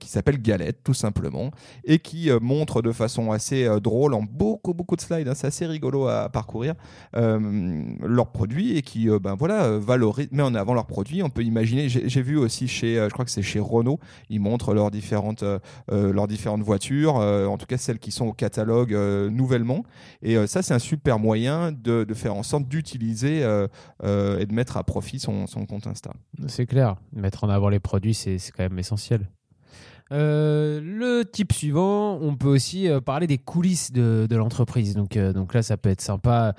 qui 0.00 0.08
s'appelle 0.08 0.42
Galette, 0.42 0.82
tout 0.82 0.94
simplement, 0.94 1.52
et 1.84 2.00
qui 2.00 2.30
montre 2.40 2.82
de 2.82 2.90
façon 2.90 3.30
assez 3.30 3.68
drôle 3.80 4.14
en 4.14 4.22
beaucoup 4.22 4.74
beaucoup 4.74 4.96
de 4.96 5.02
slides. 5.02 5.28
Hein, 5.28 5.34
c'est 5.36 5.46
assez 5.46 5.66
rigolo 5.66 6.08
à, 6.08 6.24
à 6.24 6.28
parcourir 6.28 6.74
leurs 7.14 8.32
produits 8.32 8.76
et 8.76 8.82
qui, 8.82 9.08
ben 9.20 9.36
voilà, 9.36 9.78
valorise, 9.78 10.28
met 10.32 10.42
en 10.42 10.54
avant 10.56 10.74
leurs 10.74 10.86
produits. 10.86 11.22
On 11.22 11.30
peut 11.30 11.44
imaginer 11.44 11.85
j'ai 11.88 12.22
vu 12.22 12.36
aussi 12.36 12.68
chez, 12.68 12.98
euh, 12.98 13.08
je 13.08 13.12
crois 13.12 13.24
que 13.24 13.30
c'est 13.30 13.42
chez 13.42 13.60
Renault, 13.60 13.98
ils 14.28 14.40
montrent 14.40 14.74
leurs 14.74 14.90
différentes, 14.90 15.42
euh, 15.42 15.58
euh, 15.90 16.12
leurs 16.12 16.26
différentes 16.26 16.62
voitures, 16.62 17.14
en 17.16 17.56
tout 17.58 17.66
cas 17.66 17.76
celles 17.76 17.98
qui 17.98 18.10
sont 18.10 18.26
au 18.26 18.32
catalogue 18.32 18.92
nouvellement. 19.30 19.84
Et 20.22 20.46
ça, 20.46 20.62
c'est 20.62 20.74
un 20.74 20.78
super 20.78 21.18
moyen 21.18 21.72
de, 21.72 22.04
de 22.04 22.14
faire 22.14 22.34
en 22.34 22.42
sorte 22.42 22.68
d'utiliser 22.68 23.40
et 23.40 24.46
de 24.46 24.52
mettre 24.52 24.76
à 24.76 24.84
profit 24.84 25.18
son, 25.18 25.46
son 25.46 25.66
compte 25.66 25.86
Insta. 25.86 26.12
C'est 26.46 26.66
clair. 26.66 26.96
Mettre 27.12 27.44
en 27.44 27.48
avant 27.48 27.68
les 27.68 27.80
produits, 27.80 28.14
c'est 28.14 28.38
quand 28.56 28.62
même 28.62 28.78
essentiel. 28.78 29.28
Le 30.10 31.22
type 31.24 31.52
suivant, 31.52 32.18
on 32.20 32.36
peut 32.36 32.48
aussi 32.48 32.88
parler 33.04 33.26
des 33.26 33.38
coulisses 33.38 33.92
de, 33.92 34.26
de 34.28 34.36
l'entreprise. 34.36 34.94
Donc, 34.94 35.16
donc 35.18 35.54
là, 35.54 35.62
ça 35.62 35.76
peut 35.76 35.90
être 35.90 36.00
sympa 36.00 36.54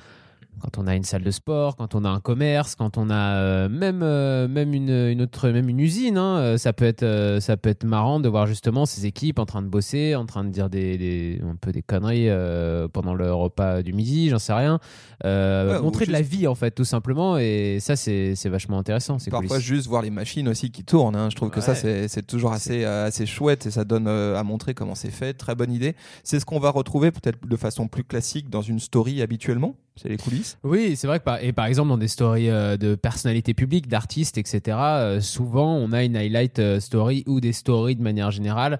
quand 0.61 0.77
on 0.77 0.87
a 0.87 0.95
une 0.95 1.03
salle 1.03 1.23
de 1.23 1.31
sport, 1.31 1.75
quand 1.75 1.95
on 1.95 2.03
a 2.05 2.09
un 2.09 2.19
commerce, 2.19 2.75
quand 2.75 2.97
on 2.97 3.09
a 3.09 3.35
euh, 3.35 3.69
même, 3.69 4.01
euh, 4.03 4.47
même, 4.47 4.73
une, 4.73 4.89
une 4.89 5.21
autre, 5.21 5.49
même 5.49 5.69
une 5.69 5.79
usine. 5.79 6.17
hein. 6.17 6.37
Euh, 6.37 6.57
ça, 6.57 6.73
peut 6.73 6.85
être, 6.85 7.37
ça 7.41 7.57
peut 7.57 7.69
être 7.69 7.83
marrant 7.83 8.19
de 8.19 8.27
voir 8.29 8.47
justement 8.47 8.85
ces 8.85 9.05
équipes 9.05 9.39
en 9.39 9.45
train 9.45 9.61
de 9.61 9.67
bosser, 9.67 10.15
en 10.15 10.25
train 10.25 10.43
de 10.43 10.49
dire 10.49 10.69
des, 10.69 10.97
des- 10.97 11.41
un 11.43 11.55
peu 11.55 11.71
des 11.71 11.81
conneries 11.81 12.29
euh, 12.29 12.87
pendant 12.87 13.13
le 13.13 13.33
repas 13.33 13.81
du 13.83 13.93
midi, 13.93 14.29
j'en 14.29 14.39
sais 14.39 14.53
rien. 14.53 14.79
Euh, 15.25 15.73
Ouais, 15.75 15.81
montrer 15.81 16.05
de 16.05 16.11
la 16.11 16.21
vie, 16.21 16.47
en 16.47 16.55
fait, 16.55 16.71
tout 16.71 16.85
simplement. 16.85 17.37
Et 17.37 17.77
ça, 17.79 17.95
c'est 17.95 18.35
vachement 18.45 18.79
intéressant. 18.79 19.17
Parfois, 19.29 19.47
coulisses. 19.57 19.63
juste 19.67 19.87
voir 19.87 20.01
les 20.01 20.09
machines 20.09 20.47
aussi 20.47 20.71
qui 20.71 20.83
tournent. 20.83 21.15
hein. 21.15 21.29
Je 21.29 21.35
trouve 21.35 21.49
que 21.49 21.61
ça, 21.61 21.75
c'est 21.75 22.25
toujours 22.27 22.51
assez, 22.53 22.83
assez 22.85 23.25
chouette 23.25 23.65
et 23.65 23.71
ça 23.71 23.83
donne 23.83 24.07
à 24.07 24.43
montrer 24.43 24.73
comment 24.73 24.95
c'est 24.95 25.11
fait. 25.11 25.33
Très 25.33 25.55
bonne 25.55 25.71
idée. 25.71 25.95
C'est 26.23 26.39
ce 26.39 26.45
qu'on 26.45 26.59
va 26.59 26.69
retrouver 26.69 27.11
peut-être 27.11 27.45
de 27.47 27.55
façon 27.55 27.87
plus 27.87 28.03
classique 28.03 28.49
dans 28.49 28.61
une 28.61 28.79
story 28.79 29.21
habituellement? 29.21 29.75
C'est 29.97 30.09
les 30.09 30.17
coulisses. 30.17 30.57
Oui, 30.63 30.95
c'est 30.95 31.07
vrai 31.07 31.19
que 31.19 31.23
par, 31.23 31.43
et 31.43 31.51
par 31.53 31.65
exemple 31.65 31.89
dans 31.89 31.97
des 31.97 32.07
stories 32.07 32.49
euh, 32.49 32.77
de 32.77 32.95
personnalités 32.95 33.53
publiques, 33.53 33.87
d'artistes, 33.87 34.37
etc. 34.37 34.77
euh, 34.77 35.21
souvent 35.21 35.75
on 35.75 35.91
a 35.91 36.03
une 36.03 36.15
highlight 36.15 36.59
euh, 36.59 36.79
story 36.79 37.23
ou 37.27 37.39
des 37.39 37.53
stories 37.53 37.95
de 37.95 38.03
manière 38.03 38.31
générale 38.31 38.79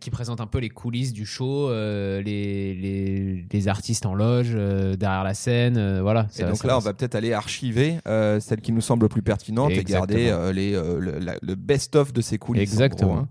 qui 0.00 0.10
présentent 0.10 0.40
un 0.40 0.46
peu 0.46 0.58
les 0.58 0.68
coulisses 0.68 1.12
du 1.12 1.24
show, 1.24 1.68
euh, 1.68 2.20
les, 2.20 2.74
les, 2.74 3.44
les 3.50 3.68
artistes 3.68 4.04
en 4.04 4.14
loge, 4.14 4.52
euh, 4.54 4.94
derrière 4.96 5.24
la 5.24 5.34
scène, 5.34 5.76
euh, 5.78 6.02
voilà. 6.02 6.26
Et 6.38 6.44
donc 6.44 6.64
là, 6.64 6.76
on 6.76 6.80
va 6.80 6.92
peut-être 6.92 7.14
aller 7.14 7.32
archiver 7.32 7.98
euh, 8.06 8.40
celle 8.40 8.60
qui 8.60 8.72
nous 8.72 8.82
semble 8.82 9.08
plus 9.08 9.22
pertinente 9.22 9.70
et 9.70 9.82
garder 9.84 10.28
euh, 10.28 10.52
les, 10.52 10.74
euh, 10.74 11.18
le, 11.40 11.54
best-of 11.54 12.12
de 12.12 12.20
ces 12.20 12.38
coulisses. 12.38 12.60
en 12.60 12.72
Exactement. 12.72 13.12
gros, 13.12 13.20
hein. 13.22 13.28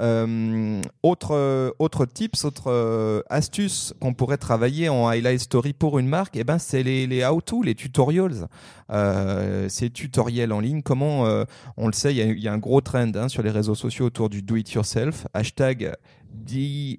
Euh, 0.00 0.80
autre, 1.02 1.32
euh, 1.32 1.70
autre 1.78 2.06
tips, 2.06 2.44
autre 2.44 2.70
euh, 2.70 3.20
astuce 3.28 3.94
qu'on 4.00 4.14
pourrait 4.14 4.38
travailler 4.38 4.88
en 4.88 5.06
highlight 5.06 5.40
story 5.40 5.74
pour 5.74 5.98
une 5.98 6.08
marque, 6.08 6.34
eh 6.36 6.44
ben, 6.44 6.58
c'est 6.58 6.82
les, 6.82 7.06
les 7.06 7.22
how-to, 7.24 7.62
les 7.62 7.74
tutorials. 7.74 8.48
Euh, 8.92 9.68
ces 9.68 9.90
tutoriels 9.90 10.52
en 10.52 10.60
ligne, 10.60 10.82
comment, 10.82 11.26
euh, 11.26 11.44
on 11.76 11.86
le 11.86 11.92
sait, 11.92 12.14
il 12.14 12.38
y 12.38 12.48
a- 12.48 12.52
un 12.52 12.58
gros 12.58 12.80
trend 12.82 13.10
hein, 13.14 13.28
sur 13.28 13.42
les 13.42 13.50
réseaux 13.50 13.74
sociaux 13.74 14.06
autour 14.06 14.28
du 14.28 14.42
do-it-yourself. 14.42 15.26
Hashtag 15.32 15.94
DIY, 16.30 16.98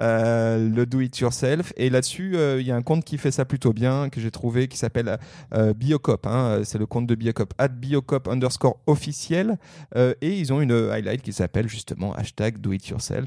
euh, 0.00 0.68
le 0.68 0.86
do 0.86 1.00
it 1.00 1.18
yourself. 1.18 1.72
Et 1.76 1.90
là-dessus, 1.90 2.36
euh, 2.36 2.60
il 2.60 2.66
y 2.66 2.70
a 2.70 2.76
un 2.76 2.82
compte 2.82 3.04
qui 3.04 3.18
fait 3.18 3.30
ça 3.30 3.44
plutôt 3.44 3.72
bien, 3.72 4.08
que 4.08 4.20
j'ai 4.20 4.30
trouvé, 4.30 4.68
qui 4.68 4.76
s'appelle 4.76 5.18
euh, 5.54 5.72
Biocop. 5.72 6.26
hein. 6.26 6.60
C'est 6.64 6.78
le 6.78 6.86
compte 6.86 7.06
de 7.06 7.14
Biocop, 7.14 7.54
at 7.58 7.68
Biocop 7.68 8.28
underscore 8.28 8.80
officiel. 8.86 9.58
Et 10.20 10.38
ils 10.38 10.52
ont 10.52 10.60
une 10.60 10.72
highlight 10.72 11.22
qui 11.22 11.32
s'appelle 11.32 11.68
justement 11.68 12.12
hashtag 12.14 12.58
do 12.58 12.72
it 12.72 12.86
yourself 12.88 13.24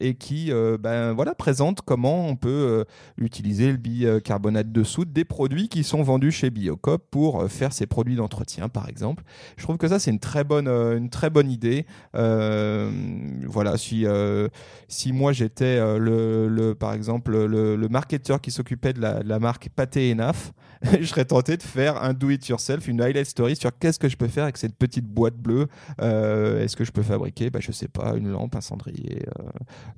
et 0.00 0.14
qui 0.14 0.50
ben, 0.80 1.12
voilà, 1.12 1.34
présente 1.34 1.80
comment 1.82 2.26
on 2.28 2.36
peut 2.36 2.84
utiliser 3.18 3.70
le 3.70 3.76
bicarbonate 3.76 4.70
de 4.72 4.82
soude 4.84 5.12
des 5.12 5.24
produits 5.24 5.68
qui 5.68 5.84
sont 5.84 6.02
vendus 6.02 6.30
chez 6.30 6.50
Biocop 6.50 7.04
pour 7.10 7.50
faire 7.50 7.72
ses 7.72 7.86
produits 7.86 8.16
d'entretien, 8.16 8.68
par 8.68 8.88
exemple. 8.88 9.24
Je 9.56 9.62
trouve 9.64 9.78
que 9.78 9.88
ça, 9.88 9.98
c'est 9.98 10.10
une 10.10 10.20
très 10.20 10.44
bonne, 10.44 10.68
une 10.68 11.10
très 11.10 11.30
bonne 11.30 11.50
idée. 11.50 11.86
Voilà, 12.12 13.76
si, 13.76 14.03
euh, 14.06 14.48
si 14.88 15.12
moi 15.12 15.32
j'étais 15.32 15.64
euh, 15.78 15.98
le, 15.98 16.74
par 16.74 16.92
exemple 16.92 17.32
le, 17.46 17.88
marketeur 17.88 18.40
qui 18.40 18.50
s'occupait 18.50 18.92
de 18.92 19.00
la, 19.00 19.38
marque 19.38 19.68
Pâté 19.74 20.10
et 20.10 20.14
Naf, 20.14 20.52
je 21.00 21.04
serais 21.04 21.24
tenté 21.24 21.56
de 21.56 21.62
faire 21.62 22.02
un 22.02 22.12
do 22.12 22.30
it 22.30 22.46
yourself, 22.48 22.88
une 22.88 23.00
highlight 23.00 23.26
story 23.26 23.56
sur 23.56 23.70
qu'est-ce 23.78 23.98
que 23.98 24.08
je 24.08 24.16
peux 24.16 24.28
faire 24.28 24.44
avec 24.44 24.56
cette 24.56 24.76
petite 24.76 25.06
boîte 25.06 25.36
bleue. 25.36 25.66
Euh, 26.00 26.62
Est-ce 26.62 26.76
que 26.76 26.84
je 26.84 26.92
peux 26.92 27.02
fabriquer, 27.02 27.50
bah, 27.50 27.60
je 27.60 27.72
sais 27.72 27.88
pas, 27.88 28.14
une 28.16 28.30
lampe, 28.30 28.54
un 28.56 28.60
cendrier, 28.60 29.22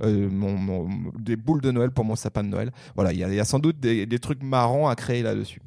des 0.00 1.36
boules 1.36 1.60
de 1.60 1.70
Noël 1.70 1.90
pour 1.90 2.04
mon 2.04 2.16
sapin 2.16 2.44
de 2.44 2.48
Noël. 2.48 2.70
Voilà, 2.94 3.12
il 3.12 3.18
y, 3.18 3.24
a- 3.24 3.28
il 3.28 3.34
y 3.34 3.40
a 3.40 3.44
sans 3.44 3.58
doute 3.58 3.78
des, 3.80 4.06
des 4.06 4.18
trucs 4.18 4.42
marrants 4.42 4.88
à 4.88 4.94
créer 4.94 5.22
là-dessus. 5.22 5.60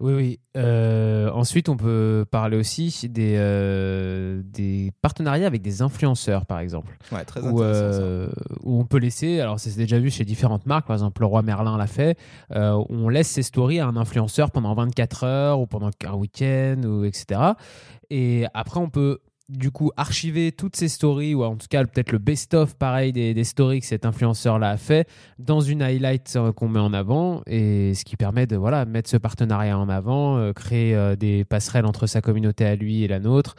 Oui, 0.00 0.12
oui. 0.12 0.40
Euh, 0.56 1.30
ensuite, 1.30 1.68
on 1.68 1.76
peut 1.76 2.24
parler 2.30 2.56
aussi 2.56 3.08
des, 3.08 3.34
euh, 3.36 4.42
des 4.44 4.90
partenariats 5.02 5.46
avec 5.46 5.62
des 5.62 5.82
influenceurs, 5.82 6.46
par 6.46 6.58
exemple. 6.58 6.98
Ouais, 7.12 7.24
très 7.24 7.40
où, 7.40 7.60
intéressant. 7.62 7.92
ça. 7.92 7.98
euh, 8.02 8.28
où 8.64 8.80
on 8.80 8.84
peut 8.84 8.98
laisser, 8.98 9.40
alors 9.40 9.60
c'est 9.60 9.76
déjà 9.76 9.98
vu 10.00 10.10
chez 10.10 10.24
différentes 10.24 10.66
marques, 10.66 10.86
par 10.86 10.96
exemple 10.96 11.22
le 11.22 11.26
roi 11.26 11.42
Merlin 11.42 11.76
l'a 11.78 11.86
fait, 11.86 12.18
on 12.50 13.08
laisse 13.08 13.28
ses 13.28 13.42
stories 13.42 13.78
à 13.80 13.86
un 13.86 13.96
influenceur 13.96 14.50
pendant 14.50 14.74
24 14.74 15.24
heures 15.24 15.60
ou 15.60 15.66
pendant 15.66 15.90
un 16.06 16.14
week-end, 16.14 16.80
ou 16.84 17.04
etc. 17.04 17.40
Et 18.10 18.46
après, 18.52 18.80
on 18.80 18.90
peut 18.90 19.20
du 19.48 19.70
coup 19.70 19.90
archiver 19.96 20.52
toutes 20.52 20.76
ces 20.76 20.88
stories, 20.88 21.34
ou 21.34 21.44
en 21.44 21.56
tout 21.56 21.66
cas 21.68 21.84
peut-être 21.84 22.12
le 22.12 22.18
best-of 22.18 22.76
pareil 22.76 23.12
des, 23.12 23.44
stories 23.44 23.80
que 23.80 23.86
cet 23.86 24.06
influenceur-là 24.06 24.70
a 24.70 24.76
fait, 24.76 25.08
dans 25.38 25.60
une 25.60 25.82
highlight 25.82 26.34
euh, 26.36 26.52
qu'on 26.52 26.68
met 26.68 26.80
en 26.80 26.92
avant, 26.92 27.42
et 27.46 27.94
ce 27.94 28.04
qui 28.04 28.16
permet 28.16 28.46
de 28.46 28.56
voilà, 28.56 28.84
mettre 28.86 29.10
ce 29.10 29.16
partenariat 29.16 29.78
en 29.78 29.88
avant, 29.88 30.38
euh, 30.38 30.52
créer 30.52 30.94
euh, 30.94 31.14
des 31.16 31.44
passerelles 31.44 31.86
entre 31.86 32.06
sa 32.06 32.20
communauté 32.20 32.64
à 32.64 32.74
lui 32.74 33.02
et 33.02 33.08
la 33.08 33.20
nôtre. 33.20 33.54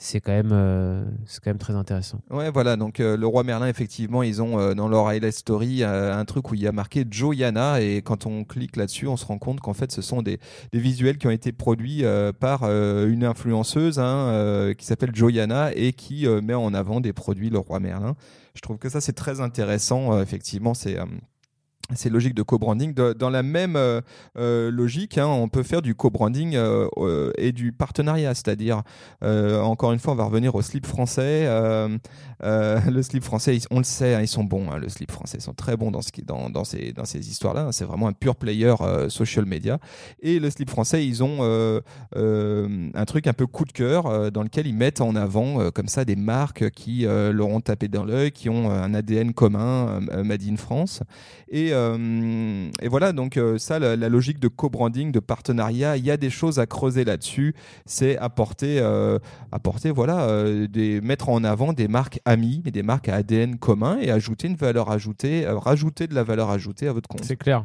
C'est 0.00 0.20
quand, 0.20 0.30
même, 0.30 0.52
euh, 0.52 1.04
c'est 1.26 1.42
quand 1.42 1.50
même 1.50 1.58
très 1.58 1.74
intéressant. 1.74 2.20
Ouais, 2.30 2.52
voilà. 2.52 2.76
Donc, 2.76 3.00
euh, 3.00 3.16
le 3.16 3.26
roi 3.26 3.42
Merlin, 3.42 3.66
effectivement, 3.66 4.22
ils 4.22 4.40
ont 4.40 4.56
euh, 4.56 4.72
dans 4.72 4.86
leur 4.86 5.08
highlight 5.08 5.32
story 5.32 5.82
euh, 5.82 6.16
un 6.16 6.24
truc 6.24 6.52
où 6.52 6.54
il 6.54 6.60
y 6.60 6.68
a 6.68 6.72
marqué 6.72 7.04
Joyana. 7.10 7.80
Et 7.80 8.00
quand 8.02 8.24
on 8.24 8.44
clique 8.44 8.76
là-dessus, 8.76 9.08
on 9.08 9.16
se 9.16 9.26
rend 9.26 9.38
compte 9.38 9.58
qu'en 9.60 9.74
fait, 9.74 9.90
ce 9.90 10.00
sont 10.00 10.22
des, 10.22 10.38
des 10.72 10.78
visuels 10.78 11.18
qui 11.18 11.26
ont 11.26 11.32
été 11.32 11.50
produits 11.50 12.04
euh, 12.04 12.32
par 12.32 12.60
euh, 12.62 13.08
une 13.08 13.24
influenceuse 13.24 13.98
hein, 13.98 14.72
qui 14.78 14.86
s'appelle 14.86 15.10
Joyana 15.12 15.72
et 15.74 15.92
qui 15.92 16.28
met 16.28 16.54
en 16.54 16.74
avant 16.74 17.00
des 17.00 17.12
produits 17.12 17.50
le 17.50 17.58
roi 17.58 17.80
Merlin. 17.80 18.14
Je 18.54 18.60
trouve 18.60 18.78
que 18.78 18.88
ça, 18.88 19.00
c'est 19.00 19.14
très 19.14 19.40
intéressant. 19.40 20.20
Effectivement, 20.20 20.74
c'est. 20.74 20.96
Euh, 21.90 21.94
c'est 21.94 22.10
logique 22.10 22.34
de 22.34 22.42
co-branding. 22.42 22.94
Dans 22.94 23.30
la 23.30 23.42
même 23.42 23.76
euh, 23.76 24.00
euh, 24.36 24.70
logique, 24.70 25.18
hein, 25.18 25.26
on 25.26 25.48
peut 25.48 25.62
faire 25.62 25.82
du 25.82 25.94
co-branding 25.94 26.54
euh, 26.56 27.30
et 27.36 27.52
du 27.52 27.72
partenariat, 27.72 28.34
c'est-à-dire, 28.34 28.82
encore 29.22 29.92
une 29.92 29.98
fois, 29.98 30.12
on 30.12 30.16
va 30.16 30.24
revenir 30.24 30.54
au 30.54 30.62
slip 30.62 30.86
français. 30.86 31.46
le 32.40 33.02
slip 33.02 33.24
français, 33.24 33.58
on 33.70 33.78
le 33.78 33.84
sait, 33.84 34.14
hein, 34.14 34.20
ils 34.20 34.28
sont 34.28 34.44
bons. 34.44 34.70
hein, 34.70 34.78
le 34.78 34.88
slip 34.88 35.10
français, 35.10 35.38
ils 35.38 35.42
sont 35.42 35.54
très 35.54 35.76
bons 35.76 35.90
dans, 35.90 36.02
ce 36.02 36.12
qui, 36.12 36.22
dans, 36.22 36.50
dans 36.50 36.64
ces, 36.64 36.92
dans 36.92 37.04
ces 37.04 37.30
histoires-là. 37.30 37.70
c'est 37.72 37.84
vraiment 37.84 38.08
un 38.08 38.12
pur 38.12 38.36
player 38.36 38.74
social 39.08 39.44
media. 39.44 39.78
Et 40.20 40.38
le 40.38 40.50
slip 40.50 40.70
français, 40.70 41.06
ils 41.06 41.22
ont 41.22 41.42
un 42.14 43.04
truc 43.06 43.26
un 43.26 43.32
peu 43.32 43.46
coup 43.46 43.64
de 43.64 43.72
cœur 43.72 44.30
dans 44.30 44.42
lequel 44.42 44.66
ils 44.66 44.74
mettent 44.74 45.00
en 45.00 45.16
avant 45.16 45.70
comme 45.70 45.88
ça 45.88 46.04
des 46.04 46.16
marques 46.16 46.70
qui 46.70 47.02
leur 47.02 47.48
ont 47.48 47.60
tapé 47.60 47.88
dans 47.88 48.04
l'œil, 48.04 48.30
qui 48.32 48.48
ont 48.48 48.70
un 48.70 48.94
ADN 48.94 49.32
commun, 49.32 50.00
Made 50.24 50.42
in 50.48 50.56
France. 50.56 51.02
Et, 51.50 51.72
euh, 51.78 52.70
et 52.82 52.88
voilà, 52.88 53.12
donc 53.12 53.36
euh, 53.36 53.58
ça, 53.58 53.78
la, 53.78 53.96
logique 54.08 54.40
de 54.40 54.48
co-branding, 54.48 55.12
de 55.12 55.20
partenariat, 55.20 55.96
il 55.96 56.04
y 56.04 56.10
a 56.10 56.16
des 56.16 56.30
choses 56.30 56.58
à 56.58 56.66
creuser 56.66 57.04
là-dessus. 57.04 57.54
C'est 57.86 58.18
apporter, 58.18 58.78
euh, 58.80 59.18
apporter 59.52 59.90
voilà, 59.90 60.28
des, 60.68 61.00
mettre 61.00 61.28
en 61.28 61.44
avant 61.44 61.72
des 61.72 61.88
marques 61.88 62.20
amies 62.24 62.62
et 62.66 62.70
des 62.70 62.82
marques 62.82 63.08
à 63.08 63.16
ADN 63.16 63.58
commun 63.58 63.98
et 64.00 64.10
ajouter 64.10 64.48
une 64.48 64.56
valeur 64.56 64.90
ajoutée, 64.90 65.46
rajouter 65.46 66.06
de 66.06 66.14
la 66.14 66.22
valeur 66.22 66.50
ajoutée 66.50 66.88
à 66.88 66.92
votre 66.92 67.08
compte. 67.08 67.24
C'est 67.24 67.36
clair. 67.36 67.64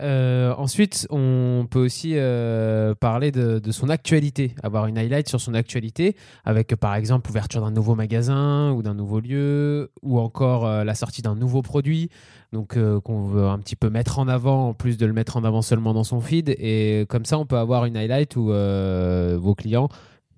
Euh, 0.00 0.54
ensuite, 0.56 1.06
on 1.10 1.66
peut 1.70 1.84
aussi 1.84 2.12
euh, 2.14 2.94
parler 2.94 3.30
de, 3.30 3.60
son 3.70 3.88
actualité, 3.88 4.54
avoir 4.62 4.86
une 4.86 4.96
highlight 4.96 5.28
sur 5.28 5.40
son 5.40 5.54
actualité, 5.54 6.16
avec 6.44 6.74
par 6.76 6.94
exemple 6.94 7.28
l'ouverture 7.28 7.60
d'un 7.60 7.70
nouveau 7.70 7.94
magasin 7.94 8.72
ou 8.72 8.82
d'un 8.82 8.94
nouveau 8.94 9.20
lieu, 9.20 9.90
ou 10.02 10.18
encore 10.18 10.66
euh, 10.66 10.84
la 10.84 10.94
sortie 10.94 11.22
d'un 11.22 11.34
nouveau 11.34 11.62
produit, 11.62 12.08
donc 12.52 12.78
qu'on 13.02 13.22
veut 13.22 13.46
un 13.46 13.58
petit 13.58 13.76
peu 13.76 13.90
mettre 13.90 14.18
en 14.18 14.28
avant, 14.28 14.68
en 14.68 14.74
plus 14.74 14.98
de 14.98 15.06
le 15.06 15.12
mettre 15.12 15.36
en 15.36 15.44
avant 15.44 15.62
seulement 15.62 15.94
dans 15.94 16.04
son 16.04 16.20
feed. 16.20 16.50
Et 16.58 17.06
comme 17.08 17.24
ça, 17.24 17.38
on 17.38 17.46
peut 17.46 17.56
avoir 17.56 17.84
une 17.86 17.96
highlight 17.96 18.36
où 18.36 18.46
vos 18.46 19.54
clients 19.54 19.88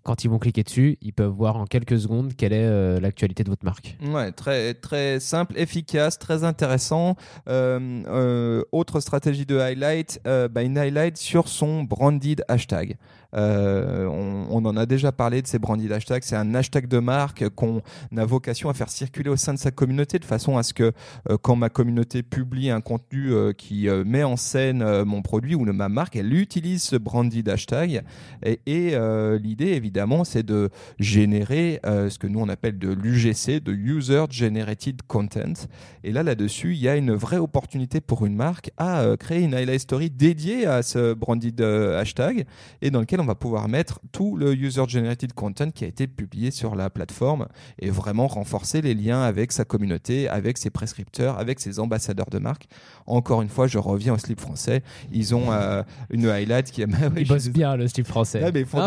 quand 0.04 0.22
ils 0.22 0.28
vont 0.28 0.38
cliquer 0.38 0.62
dessus, 0.62 0.98
ils 1.00 1.12
peuvent 1.12 1.32
voir 1.32 1.56
en 1.56 1.64
quelques 1.64 1.98
secondes 1.98 2.34
quelle 2.36 2.52
est 2.52 2.66
euh, 2.66 3.00
l'actualité 3.00 3.42
de 3.42 3.48
votre 3.48 3.64
marque. 3.64 3.96
Ouais, 4.06 4.30
très, 4.32 5.18
simple, 5.18 5.58
efficace, 5.58 6.18
très 6.18 6.44
intéressant. 6.44 7.16
Euh, 7.48 8.02
euh, 8.06 8.62
autre 8.70 9.00
stratégie 9.00 9.46
de 9.46 9.58
highlight, 9.58 10.20
bah, 10.24 10.62
une 10.62 10.78
highlight 10.78 11.16
sur 11.16 11.48
son 11.48 11.82
branded 11.84 12.44
hashtag. 12.48 12.96
Euh, 13.34 14.06
on, 14.06 14.64
en 14.64 14.76
a 14.76 14.86
déjà 14.86 15.12
parlé 15.12 15.42
de 15.42 15.46
ces 15.46 15.58
branded 15.58 15.90
hashtags. 15.90 16.22
C'est 16.22 16.36
un 16.36 16.54
hashtag 16.54 16.88
de 16.88 16.98
marque 16.98 17.48
qu'on 17.50 17.82
a 18.16 18.24
vocation 18.24 18.70
à 18.70 18.74
faire 18.74 18.88
circuler 18.88 19.30
au 19.30 19.36
sein 19.36 19.52
de 19.52 19.58
sa 19.58 19.70
communauté 19.70 20.18
de 20.18 20.24
façon 20.24 20.56
à 20.56 20.62
ce 20.62 20.72
que 20.72 20.92
euh, 21.28 21.36
quand 21.40 21.56
ma 21.56 21.68
communauté 21.68 22.22
publie 22.22 22.70
un 22.70 22.80
contenu 22.80 23.32
euh, 23.32 23.52
qui 23.52 23.88
met 24.06 24.22
en 24.22 24.36
scène 24.36 25.02
mon 25.04 25.22
produit 25.22 25.54
ou 25.54 25.64
ma 25.64 25.88
marque, 25.88 26.16
elle 26.16 26.32
utilise 26.32 26.82
ce 26.82 26.96
branded 26.96 27.48
hashtag. 27.48 28.02
Et, 28.44 28.96
l'idée, 29.40 29.68
évidemment, 29.68 30.24
c'est 30.24 30.42
de 30.42 30.70
générer 30.98 31.80
ce 31.84 32.18
que 32.18 32.26
nous 32.26 32.40
on 32.40 32.48
appelle 32.48 32.78
de 32.78 32.92
l'UGC, 32.92 33.62
de 33.62 33.72
User 33.72 34.24
Generated 34.30 35.02
Content. 35.06 35.66
Et 36.02 36.12
là, 36.12 36.22
là-dessus, 36.22 36.74
il 36.74 36.80
y 36.80 36.88
a 36.88 36.96
une 36.96 37.12
vraie 37.14 37.38
opportunité 37.38 38.00
pour 38.00 38.26
une 38.26 38.36
marque 38.36 38.70
à 38.76 39.04
créer 39.18 39.42
une 39.42 39.54
highlight 39.54 39.80
story 39.80 40.10
dédiée 40.10 40.66
à 40.66 40.82
ce 40.82 41.14
branded 41.14 41.60
hashtag 41.60 42.46
et 42.82 42.90
dans 42.90 43.00
lequel 43.00 43.20
on 43.24 43.26
va 43.26 43.34
pouvoir 43.34 43.68
mettre 43.68 44.00
tout 44.12 44.36
le 44.36 44.54
user-generated 44.54 45.32
content 45.32 45.70
qui 45.70 45.84
a 45.84 45.86
été 45.86 46.06
publié 46.06 46.50
sur 46.50 46.76
la 46.76 46.90
plateforme 46.90 47.48
et 47.78 47.88
vraiment 47.88 48.26
renforcer 48.26 48.82
les 48.82 48.94
liens 48.94 49.22
avec 49.22 49.50
sa 49.50 49.64
communauté, 49.64 50.28
avec 50.28 50.58
ses 50.58 50.68
prescripteurs, 50.68 51.38
avec 51.38 51.58
ses 51.58 51.80
ambassadeurs 51.80 52.28
de 52.30 52.38
marque. 52.38 52.66
Encore 53.06 53.40
une 53.40 53.48
fois, 53.48 53.66
je 53.66 53.78
reviens 53.78 54.12
au 54.12 54.18
slip 54.18 54.40
français. 54.40 54.82
Ils 55.10 55.34
ont 55.34 55.52
euh, 55.52 55.82
une 56.10 56.26
highlight 56.26 56.70
qui 56.70 56.82
est. 56.82 56.86
Ils 57.16 57.26
bossent 57.26 57.48
bien 57.48 57.76
le 57.76 57.88
slip 57.88 58.06
français. 58.06 58.40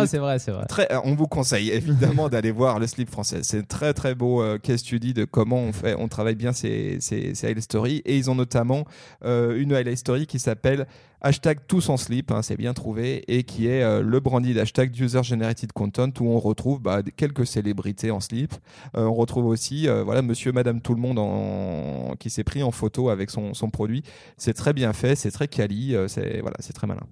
c'est 0.06 0.18
vrai, 0.20 0.38
c'est 0.38 0.52
vrai. 0.52 0.66
Très, 0.68 0.88
on 1.04 1.16
vous 1.16 1.28
conseille 1.28 1.72
évidemment 1.72 2.30
d'aller 2.30 2.52
voir 2.52 2.78
le 2.78 2.86
slip 2.86 3.10
français. 3.10 3.40
C'est 3.42 3.68
très 3.68 3.96
très 3.96 4.14
beau 4.14 4.44
euh, 4.44 4.60
case 4.60 4.82
study 4.82 5.14
de 5.14 5.26
comment 5.26 5.58
on 5.58 5.74
fait, 5.74 5.96
on 5.98 6.08
travaille 6.08 6.36
bien 6.36 6.54
ces, 6.54 6.98
ces, 7.00 7.34
ces 7.34 7.48
highlight 7.48 7.64
stories. 7.64 8.02
Et 8.06 8.18
ils 8.18 8.30
ont 8.30 8.36
notamment 8.36 8.86
euh, 9.26 9.60
une 9.60 9.74
highlight 9.74 9.98
story 9.98 10.28
qui 10.28 10.38
s'appelle 10.38 10.86
hashtag 11.22 11.60
tous 11.68 11.90
en 11.90 11.98
slip, 11.98 12.32
hein, 12.32 12.42
c'est 12.42 12.58
bien 12.58 12.74
trouvé, 12.74 13.24
et 13.28 13.44
qui 13.44 13.68
est 13.68 13.84
euh, 13.84 14.02
le 14.02 14.20
branded 14.20 14.58
hashtag 14.58 14.98
User 15.00 15.24
Generated 15.24 15.72
Content 15.72 16.12
où 16.20 16.30
on 16.30 16.40
retrouve 16.40 16.82
bah, 16.82 17.02
quelques 17.16 17.48
célébrités 17.48 18.12
en 18.12 18.20
slip. 18.20 18.54
Euh, 18.96 19.06
on 19.06 19.14
retrouve 19.14 19.46
aussi 19.46 19.88
euh, 19.88 20.04
voilà 20.04 20.22
Monsieur, 20.22 20.52
Madame, 20.52 20.82
tout 20.82 20.94
le 20.94 21.02
monde 21.02 21.20
en... 21.20 22.16
qui 22.20 22.30
s'est 22.30 22.44
pris 22.44 22.64
en 22.64 22.72
photo 22.72 23.10
avec 23.10 23.30
son, 23.30 23.54
son 23.54 23.70
produit. 23.70 24.04
C'est 24.38 24.54
très 24.54 24.74
bien 24.74 24.94
fait, 24.94 25.16
c'est 25.16 25.32
très 25.32 25.48
quali, 25.48 25.96
c'est 26.08 26.42
voilà, 26.42 26.58
c'est 26.60 26.74
très 26.74 26.88
malin. 26.88 27.08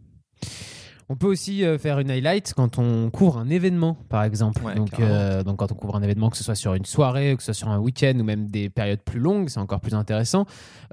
On 1.07 1.15
peut 1.15 1.27
aussi 1.27 1.63
euh, 1.63 1.77
faire 1.77 1.99
une 1.99 2.09
highlight 2.09 2.55
quand 2.55 2.79
on 2.79 3.11
couvre 3.11 3.37
un 3.37 3.47
événement, 3.49 3.95
par 4.09 4.23
exemple. 4.23 4.63
donc, 4.75 4.99
euh, 4.99 5.43
donc, 5.43 5.57
quand 5.57 5.71
on 5.71 5.75
couvre 5.75 5.95
un 5.95 6.01
événement, 6.01 6.31
que 6.31 6.37
ce 6.37 6.43
soit 6.43 6.55
sur 6.55 6.73
une 6.73 6.85
soirée, 6.85 7.35
que 7.35 7.43
ce 7.43 7.53
soit 7.53 7.65
sur 7.65 7.69
un 7.69 7.77
week-end 7.77 8.13
ou 8.19 8.23
même 8.23 8.47
des 8.47 8.69
périodes 8.69 9.01
plus 9.01 9.19
longues, 9.19 9.49
c'est 9.49 9.59
encore 9.59 9.81
plus 9.81 9.93
intéressant. 9.93 10.45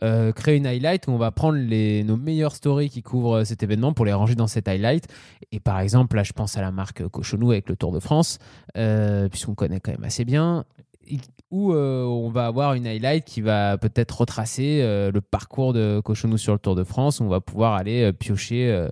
Euh, 0.02 0.32
créer 0.32 0.56
une 0.56 0.66
highlight 0.66 1.06
où 1.06 1.12
on 1.12 1.16
va 1.16 1.30
prendre 1.30 1.56
les, 1.56 2.04
nos 2.04 2.18
meilleures 2.18 2.54
stories 2.54 2.90
qui 2.90 3.02
couvrent 3.02 3.44
cet 3.44 3.62
événement 3.62 3.94
pour 3.94 4.04
les 4.04 4.12
ranger 4.12 4.34
dans 4.34 4.46
cette 4.46 4.68
highlight. 4.68 5.06
Et 5.50 5.60
par 5.60 5.80
exemple, 5.80 6.16
là, 6.16 6.24
je 6.24 6.32
pense 6.32 6.58
à 6.58 6.60
la 6.60 6.72
marque 6.72 7.08
Cochonou 7.08 7.52
avec 7.52 7.70
le 7.70 7.76
Tour 7.76 7.92
de 7.92 8.00
France, 8.00 8.38
puisqu'on 8.74 9.54
connaît 9.54 9.80
quand 9.80 9.92
même 9.92 10.04
assez 10.04 10.26
bien 10.26 10.64
où 11.50 11.74
on 11.74 12.30
va 12.30 12.46
avoir 12.46 12.74
une 12.74 12.86
highlight 12.86 13.24
qui 13.24 13.40
va 13.40 13.76
peut-être 13.76 14.20
retracer 14.20 14.80
le 14.82 15.20
parcours 15.20 15.72
de 15.72 16.00
Cochonou 16.02 16.38
sur 16.38 16.52
le 16.52 16.58
Tour 16.58 16.74
de 16.74 16.84
France. 16.84 17.20
On 17.20 17.28
va 17.28 17.40
pouvoir 17.40 17.74
aller 17.74 18.12
piocher 18.12 18.88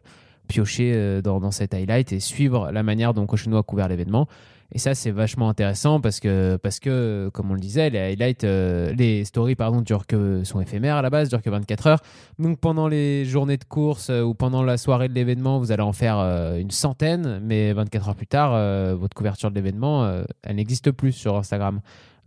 piocher 0.50 0.92
euh, 0.94 1.22
dans, 1.22 1.50
cette 1.50 1.74
highlight 1.74 2.12
et 2.12 2.20
suivre 2.20 2.70
la 2.72 2.82
manière 2.82 3.14
dont 3.14 3.24
Cochonou 3.26 3.56
a 3.56 3.62
couvert 3.62 3.88
l'événement. 3.88 4.26
Et 4.72 4.78
ça, 4.78 4.94
c'est 4.94 5.10
vachement 5.10 5.48
intéressant 5.48 6.00
parce 6.00 6.20
que, 6.20 6.56
parce 6.56 6.78
que, 6.78 7.28
comme 7.32 7.50
on 7.50 7.54
le 7.54 7.60
disait, 7.60 7.90
les 7.90 7.98
highlights, 7.98 8.44
euh, 8.44 8.92
les 8.92 9.24
stories, 9.24 9.56
pardon, 9.56 9.80
durent 9.80 10.06
que, 10.06 10.44
sont 10.44 10.60
éphémères 10.60 10.96
à 10.96 11.02
la 11.02 11.10
base, 11.10 11.28
durent 11.28 11.42
que 11.42 11.50
24 11.50 11.86
heures. 11.88 12.02
Donc, 12.38 12.60
pendant 12.60 12.86
les 12.86 13.24
journées 13.24 13.56
de 13.56 13.64
course 13.64 14.10
euh, 14.10 14.22
ou 14.22 14.34
pendant 14.34 14.62
la 14.62 14.76
soirée 14.76 15.08
de 15.08 15.14
l'événement, 15.14 15.58
vous 15.58 15.72
allez 15.72 15.82
en 15.82 15.92
faire 15.92 16.18
une 16.56 16.70
centaine, 16.70 17.40
mais 17.42 17.72
24 17.72 18.10
heures 18.10 18.14
plus 18.14 18.28
tard, 18.28 18.96
votre 18.96 19.16
couverture 19.16 19.50
de 19.50 19.56
l'événement, 19.56 20.22
elle 20.42 20.56
n'existe 20.56 20.92
plus 20.92 21.12
sur 21.12 21.36
Instagram. 21.36 21.80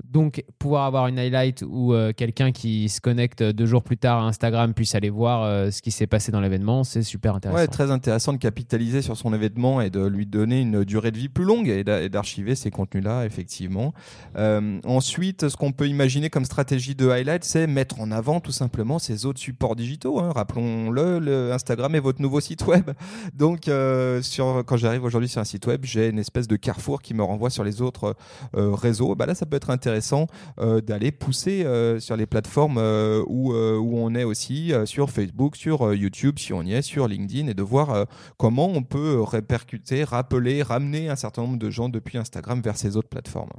Donc, 0.04 0.44
pouvoir 0.60 0.86
avoir 0.86 1.08
une 1.08 1.18
highlight 1.18 1.64
où 1.68 1.94
euh, 1.94 2.14
quelqu'un 2.16 2.52
qui 2.52 2.90
se 2.90 3.00
connecte 3.00 3.42
deux 3.42 3.66
jours 3.66 3.84
plus 3.84 3.98
tard 3.98 4.24
à 4.24 4.28
Instagram 4.28 4.74
puisse 4.74 4.96
aller 4.96 5.10
voir 5.10 5.44
euh, 5.44 5.72
ce 5.72 5.82
qui 5.82 5.92
s'est 5.92 6.08
passé 6.08 6.32
dans 6.32 6.42
l'événement, 6.42 6.84
c'est 6.84 7.04
super 7.04 7.36
intéressant. 7.36 7.72
Très 7.72 7.92
intéressant 7.92 8.34
de 8.34 8.38
capitaliser 8.38 9.02
sur 9.02 9.18
son 9.18 9.34
événement 9.34 9.82
et 9.82 9.90
de 9.90 10.06
lui 10.06 10.26
donner 10.26 10.62
une 10.62 10.84
durée 10.84 11.12
de 11.12 11.18
vie 11.18 11.30
plus 11.30 11.46
longue 11.46 11.68
et 11.68 11.84
d'archiver 11.84 12.56
ces 12.56 12.70
contenus-là, 12.70 13.26
effectivement. 13.26 13.94
Euh, 14.38 14.80
ensuite, 14.86 15.50
ce 15.50 15.56
qu'on 15.56 15.72
peut 15.72 15.88
imaginer 15.88 16.30
comme 16.30 16.46
stratégie 16.46 16.96
de 16.96 17.10
highlight, 17.10 17.44
c'est 17.44 17.68
mettre 17.68 18.00
en 18.00 18.12
avant 18.12 18.40
tout 18.40 18.52
simplement 18.52 19.00
ces 19.00 19.26
autres 19.26 19.40
supports 19.40 19.76
digitaux. 19.76 20.20
Hein. 20.20 20.32
Rappelons-le, 20.36 21.20
le 21.20 21.54
Instagram 21.54 21.96
est 21.96 22.00
votre 22.00 22.22
nouveau 22.22 22.40
site 22.40 22.66
web. 22.68 22.92
Donc, 23.34 23.62
quand 23.66 24.78
j'arrive 24.78 25.04
aujourd'hui 25.04 25.30
sur 25.30 25.42
un 25.42 25.46
site 25.46 25.66
web, 25.68 25.86
j'ai 25.86 26.10
une 26.10 26.20
espèce 26.20 26.48
de 26.48 26.56
carrefour 26.56 27.02
qui 27.02 27.14
me 27.14 27.24
renvoie 27.24 27.50
sur 27.50 27.64
les 27.64 27.82
autres 27.82 28.16
réseaux. 28.54 29.16
Bah 29.16 29.26
là, 29.26 29.36
ça 29.36 29.46
peut 29.46 29.56
être 29.56 29.70
intéressant 29.70 29.83
euh, 30.60 30.82
d'aller 30.82 31.12
pousser 31.12 31.64
euh, 31.66 32.00
sur 32.00 32.16
les 32.16 32.26
plateformes 32.26 32.78
euh, 32.78 33.24
où, 33.28 33.54
où 33.54 33.98
on 33.98 34.16
est 34.16 34.24
aussi, 34.24 34.74
sur 34.86 35.10
Facebook, 35.10 35.56
sur 35.56 35.94
YouTube, 35.94 36.40
si 36.40 36.54
on 36.54 36.64
y 36.64 36.74
est, 36.74 36.82
sur 36.82 37.08
LinkedIn, 37.08 37.48
et 37.48 37.54
de 37.54 37.64
voir 37.64 38.08
comment 38.38 38.68
on 38.68 38.84
peut 38.84 39.22
répercuter, 39.22 40.04
rappeler, 40.04 40.64
ramener 40.64 41.10
un 41.10 41.16
certain 41.16 41.44
nombre 41.44 41.58
de 41.58 41.70
gens 41.70 41.90
depuis 41.90 42.18
Instagram 42.18 42.62
vers 42.62 42.78
ces 42.78 42.98
autres 42.98 43.10
plateformes. 43.10 43.50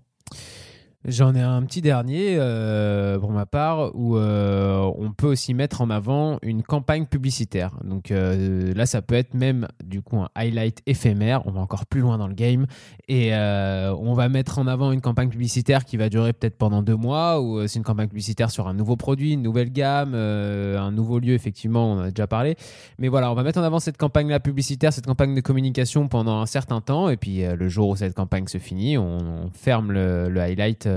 J'en 1.07 1.35
ai 1.35 1.43
un 1.43 1.62
petit 1.64 1.83
dernier 1.83 2.37
euh, 2.38 3.19
pour 3.19 3.31
ma 3.31 3.45
part 3.45 3.95
où 3.95 4.17
euh, 4.17 4.90
on 4.97 5.12
peut 5.12 5.27
aussi 5.27 5.53
mettre 5.53 5.83
en 5.83 5.90
avant 5.90 6.38
une 6.40 6.62
campagne 6.62 7.05
publicitaire. 7.05 7.77
Donc 7.85 8.11
euh, 8.11 8.73
là, 8.73 8.87
ça 8.87 9.03
peut 9.03 9.14
être 9.14 9.35
même 9.35 9.69
du 9.85 10.01
coup 10.01 10.17
un 10.17 10.31
highlight 10.35 10.81
éphémère. 10.87 11.47
On 11.47 11.51
va 11.51 11.61
encore 11.61 11.85
plus 11.85 12.01
loin 12.01 12.17
dans 12.17 12.27
le 12.27 12.33
game 12.33 12.67
et 13.09 13.35
on 13.35 14.14
va 14.14 14.31
mettre 14.31 14.59
en 14.59 14.67
avant 14.67 14.93
une 14.93 15.03
campagne 15.03 15.29
publicitaire 15.29 15.85
qui 15.85 15.99
va 15.99 16.09
durer 16.09 16.33
peut-être 16.33 16.57
pendant 16.57 16.83
deux 16.83 16.97
mois 16.97 17.40
ou 17.40 17.67
c'est 17.67 17.79
une 17.79 17.85
campagne 17.85 18.09
publicitaire 18.09 18.51
sur 18.51 18.67
un 18.67 18.73
nouveau 18.73 18.97
produit, 18.97 19.35
une 19.35 19.43
nouvelle 19.43 19.71
gamme, 19.71 20.14
un 20.14 20.90
nouveau 20.90 21.19
lieu. 21.19 21.35
Effectivement, 21.35 21.93
on 21.93 21.99
a 21.99 22.11
déjà 22.11 22.27
parlé. 22.27 22.57
Mais 22.99 23.09
voilà, 23.09 23.31
on 23.31 23.35
va 23.35 23.43
mettre 23.43 23.61
en 23.61 23.62
avant 23.62 23.79
cette 23.79 23.99
campagne-là 23.99 24.40
publicitaire, 24.40 24.93
cette 24.93 25.07
campagne 25.07 25.35
de 25.35 25.40
communication 25.43 26.09
pendant 26.09 26.40
un 26.40 26.47
certain 26.47 26.81
temps 26.81 27.11
et 27.11 27.19
puis 27.19 27.43
le 27.45 27.69
jour 27.69 27.90
où 27.90 27.97
cette 27.97 28.14
campagne 28.14 28.47
se 28.47 28.57
finit, 28.57 28.97
on, 28.97 29.51
ferme 29.53 29.93
le, 29.93 30.40
highlight 30.40 30.88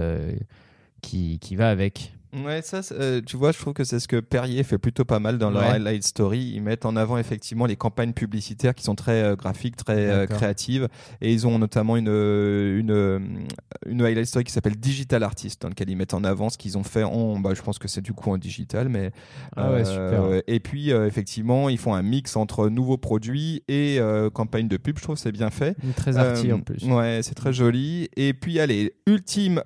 qui, 1.02 1.40
qui 1.40 1.56
va 1.56 1.70
avec. 1.70 2.16
Ouais, 2.45 2.62
ça, 2.62 2.82
euh, 2.91 3.21
tu 3.26 3.38
vois, 3.38 3.52
je 3.52 3.60
trouve 3.60 3.73
que 3.73 3.84
c'est 3.84 4.00
ce 4.00 4.08
que 4.08 4.19
Perrier 4.19 4.63
fait 4.63 4.78
plutôt 4.78 5.06
pas 5.06 5.19
mal 5.19 5.38
dans 5.38 5.50
leur 5.50 5.63
highlight 5.63 6.04
story. 6.04 6.52
Ils 6.56 6.62
mettent 6.62 6.86
en 6.86 6.95
avant 6.95 7.17
effectivement 7.17 7.65
les 7.65 7.76
campagnes 7.76 8.13
publicitaires 8.13 8.76
qui 8.76 8.84
sont 8.84 8.95
très 8.95 9.23
euh, 9.23 9.36
graphiques, 9.36 9.76
très 9.76 10.10
euh, 10.10 10.28
créatives, 10.28 10.88
et 11.21 11.34
ils 11.34 11.47
ont 11.47 11.60
notamment 11.60 11.97
une 11.97 12.08
une 12.08 13.38
une 13.86 14.02
highlight 14.02 14.26
story 14.26 14.45
qui 14.45 14.52
s'appelle 14.52 14.76
Digital 14.76 15.23
Artist, 15.23 15.62
dans 15.62 15.69
lequel 15.69 15.89
ils 15.89 15.95
mettent 15.95 16.13
en 16.13 16.23
avant 16.23 16.50
ce 16.50 16.58
qu'ils 16.58 16.78
ont 16.78 16.84
fait 16.84 17.04
en, 17.04 17.39
bah, 17.39 17.52
je 17.54 17.62
pense 17.62 17.80
que 17.80 17.88
c'est 17.88 18.02
du 18.02 18.13
coup 18.13 18.32
en 18.32 18.38
digital, 18.38 18.89
mais 18.89 19.12
ah 19.56 19.71
ouais, 19.71 19.86
super. 19.86 20.41
et 20.47 20.60
puis 20.60 20.91
effectivement, 20.91 21.69
ils 21.69 21.78
font 21.78 21.93
un 21.93 22.02
mix 22.02 22.36
entre 22.36 22.69
nouveaux 22.69 22.97
produits 22.97 23.63
et 23.67 24.00
campagne 24.34 24.67
de 24.67 24.78
pub. 24.78 24.97
Je 24.97 25.04
trouve 25.04 25.17
c'est 25.17 25.32
bien 25.32 25.50
fait. 25.50 25.76
Très 25.95 26.17
arty 26.17 26.52
en 26.54 26.60
plus. 26.60 26.84
Ouais, 26.86 27.21
c'est 27.23 27.36
très 27.36 27.54
joli. 27.54 28.10
Et 28.15 28.34
puis 28.34 28.60
allez, 28.60 28.93
ultime 29.06 29.62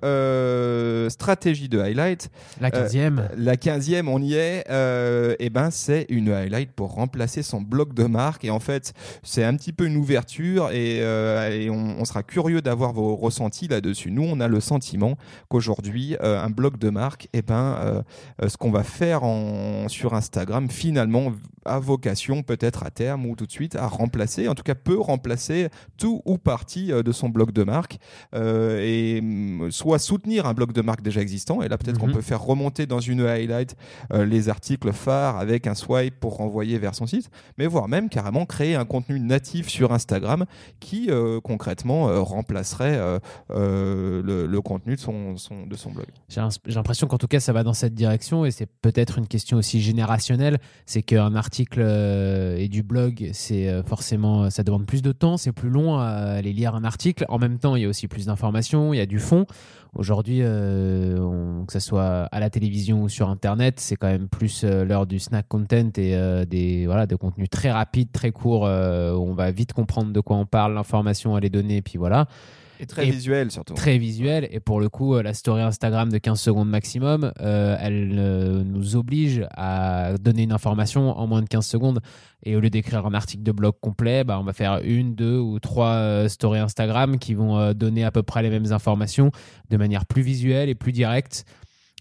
stratégie 1.08 1.68
de 1.68 1.78
highlight. 1.78 2.30
La 2.62 2.70
15e. 2.70 3.18
Euh, 3.18 3.28
la 3.36 3.56
15e, 3.56 4.06
on 4.06 4.22
y 4.22 4.34
est. 4.34 4.64
Euh, 4.70 5.34
et 5.40 5.50
ben, 5.50 5.72
c'est 5.72 6.06
une 6.10 6.30
highlight 6.30 6.70
pour 6.70 6.94
remplacer 6.94 7.42
son 7.42 7.60
bloc 7.60 7.92
de 7.92 8.04
marque. 8.04 8.44
Et 8.44 8.50
en 8.50 8.60
fait, 8.60 8.94
c'est 9.24 9.42
un 9.42 9.56
petit 9.56 9.72
peu 9.72 9.84
une 9.84 9.96
ouverture 9.96 10.70
et, 10.70 11.00
euh, 11.02 11.68
on, 11.70 12.04
sera 12.04 12.22
curieux 12.22 12.62
d'avoir 12.62 12.92
vos 12.92 13.16
ressentis 13.16 13.66
là-dessus. 13.66 14.12
Nous, 14.12 14.22
on 14.22 14.38
a 14.38 14.46
le 14.46 14.60
sentiment 14.60 15.16
qu'aujourd'hui, 15.48 16.16
un 16.20 16.50
bloc 16.50 16.78
de 16.78 16.90
marque, 16.90 17.28
et 17.32 17.42
ben, 17.42 18.04
ce 18.46 18.56
qu'on 18.56 18.70
va 18.70 18.82
faire 18.82 19.24
en, 19.24 19.88
sur 19.88 20.14
Instagram, 20.14 20.68
finalement, 20.68 21.32
a 21.64 21.78
vocation 21.78 22.42
peut-être 22.42 22.84
à 22.84 22.90
terme 22.90 23.26
ou 23.26 23.36
tout 23.36 23.46
de 23.46 23.52
suite 23.52 23.76
à 23.76 23.86
remplacer, 23.86 24.48
en 24.48 24.54
tout 24.54 24.64
cas 24.64 24.74
peut 24.74 24.98
remplacer 24.98 25.68
tout 25.96 26.20
ou 26.24 26.38
partie 26.38 26.88
de 26.88 27.12
son 27.12 27.28
bloc 27.28 27.52
de 27.52 27.62
marque 27.62 27.98
et 28.34 29.20
mm, 29.22 29.70
soit 29.70 29.98
soutenir 29.98 30.46
un 30.46 30.54
bloc 30.54 30.72
de 30.72 30.82
marque 30.82 31.02
déjà 31.02 31.20
existant. 31.20 31.62
Et 31.62 31.68
là, 31.68 31.78
peut-être 31.78 31.98
qu'on 31.98 32.08
mhm. 32.08 32.14
peut 32.14 32.20
faire 32.20 32.41
remonter 32.44 32.86
dans 32.86 33.00
une 33.00 33.20
highlight 33.20 33.76
euh, 34.12 34.24
les 34.24 34.48
articles 34.48 34.92
phares 34.92 35.38
avec 35.38 35.66
un 35.66 35.74
swipe 35.74 36.18
pour 36.20 36.36
renvoyer 36.36 36.78
vers 36.78 36.94
son 36.94 37.06
site, 37.06 37.30
mais 37.58 37.66
voire 37.66 37.88
même 37.88 38.08
carrément 38.08 38.46
créer 38.46 38.74
un 38.74 38.84
contenu 38.84 39.20
natif 39.20 39.68
sur 39.68 39.92
Instagram 39.92 40.46
qui 40.80 41.10
euh, 41.10 41.40
concrètement 41.40 42.08
euh, 42.08 42.20
remplacerait 42.20 42.98
le, 43.50 44.60
contenu 44.60 44.94
de 44.94 45.00
son, 45.00 45.90
blog. 45.92 46.06
J'ai 46.28 46.40
l'impression 46.74 47.06
qu'en 47.06 47.18
tout 47.18 47.26
cas 47.26 47.40
ça 47.40 47.52
va 47.52 47.62
dans 47.62 47.74
cette 47.74 47.94
direction 47.94 48.44
et 48.44 48.50
c'est 48.50 48.66
peut-être 48.66 49.18
une 49.18 49.26
question 49.26 49.56
aussi 49.58 49.80
générationnelle, 49.80 50.58
c'est 50.86 51.02
qu'un 51.02 51.34
article 51.34 51.80
et 51.80 52.68
du 52.68 52.82
blog, 52.82 53.30
c'est 53.32 53.82
forcément 53.84 54.50
ça 54.50 54.62
demande 54.62 54.86
plus 54.86 55.02
de 55.02 55.12
temps, 55.12 55.36
c'est 55.36 55.52
plus 55.52 55.70
long 55.70 55.98
à 55.98 56.06
aller 56.06 56.52
lire 56.52 56.74
un 56.74 56.84
article. 56.84 57.24
En 57.28 57.38
même 57.38 57.58
temps, 57.58 57.76
il 57.76 57.82
y 57.82 57.84
a 57.84 57.88
aussi 57.88 58.08
plus 58.08 58.26
d'informations, 58.26 58.92
il 58.92 58.98
y 58.98 59.00
a 59.00 59.06
du 59.06 59.18
fond. 59.18 59.46
Aujourd'hui, 59.94 60.38
que 60.38 61.72
ce 61.72 61.80
soit 61.80 62.28
à 62.32 62.40
la 62.40 62.50
télévision 62.50 63.02
ou 63.02 63.08
sur 63.08 63.28
Internet, 63.28 63.78
c'est 63.78 63.96
quand 63.96 64.08
même 64.08 64.28
plus 64.28 64.64
euh, 64.64 64.84
l'heure 64.84 65.06
du 65.06 65.18
snack 65.18 65.46
content 65.48 65.90
et 65.96 66.16
euh, 66.16 66.44
des 66.44 66.86
voilà 66.86 67.06
de 67.06 67.14
contenus 67.14 67.50
très 67.50 67.70
rapides, 67.70 68.10
très 68.10 68.32
courts. 68.32 68.62
où 68.62 68.66
on 68.66 69.34
va 69.34 69.50
vite 69.50 69.72
comprendre 69.72 70.12
de 70.12 70.20
quoi 70.20 70.36
on 70.36 70.46
parle, 70.46 70.74
l'information, 70.74 71.38
elle 71.38 71.44
est 71.44 71.50
donnée, 71.50 71.76
et 71.76 71.82
puis 71.82 71.98
voilà. 71.98 72.26
Et 72.82 72.86
très 72.86 73.04
visuel 73.08 73.52
surtout. 73.52 73.74
Très 73.74 73.96
visuel. 73.96 74.48
Et 74.50 74.58
pour 74.58 74.80
le 74.80 74.88
coup, 74.88 75.16
la 75.16 75.34
story 75.34 75.62
Instagram 75.62 76.10
de 76.10 76.18
15 76.18 76.40
secondes 76.40 76.68
maximum, 76.68 77.32
euh, 77.40 77.76
elle 77.78 78.16
euh, 78.18 78.64
nous 78.64 78.96
oblige 78.96 79.46
à 79.52 80.14
donner 80.20 80.42
une 80.42 80.52
information 80.52 81.16
en 81.16 81.28
moins 81.28 81.42
de 81.42 81.48
15 81.48 81.64
secondes. 81.64 82.00
Et 82.44 82.56
au 82.56 82.60
lieu 82.60 82.70
d'écrire 82.70 83.06
un 83.06 83.14
article 83.14 83.44
de 83.44 83.52
blog 83.52 83.74
complet, 83.80 84.24
bah, 84.24 84.36
on 84.40 84.42
va 84.42 84.52
faire 84.52 84.80
une, 84.82 85.14
deux 85.14 85.38
ou 85.38 85.60
trois 85.60 85.92
euh, 85.92 86.28
stories 86.28 86.58
Instagram 86.58 87.18
qui 87.20 87.34
vont 87.34 87.72
donner 87.72 88.02
à 88.02 88.10
peu 88.10 88.24
près 88.24 88.42
les 88.42 88.50
mêmes 88.50 88.72
informations 88.72 89.30
de 89.70 89.76
manière 89.76 90.04
plus 90.04 90.22
visuelle 90.22 90.68
et 90.68 90.74
plus 90.74 90.90
directe. 90.90 91.44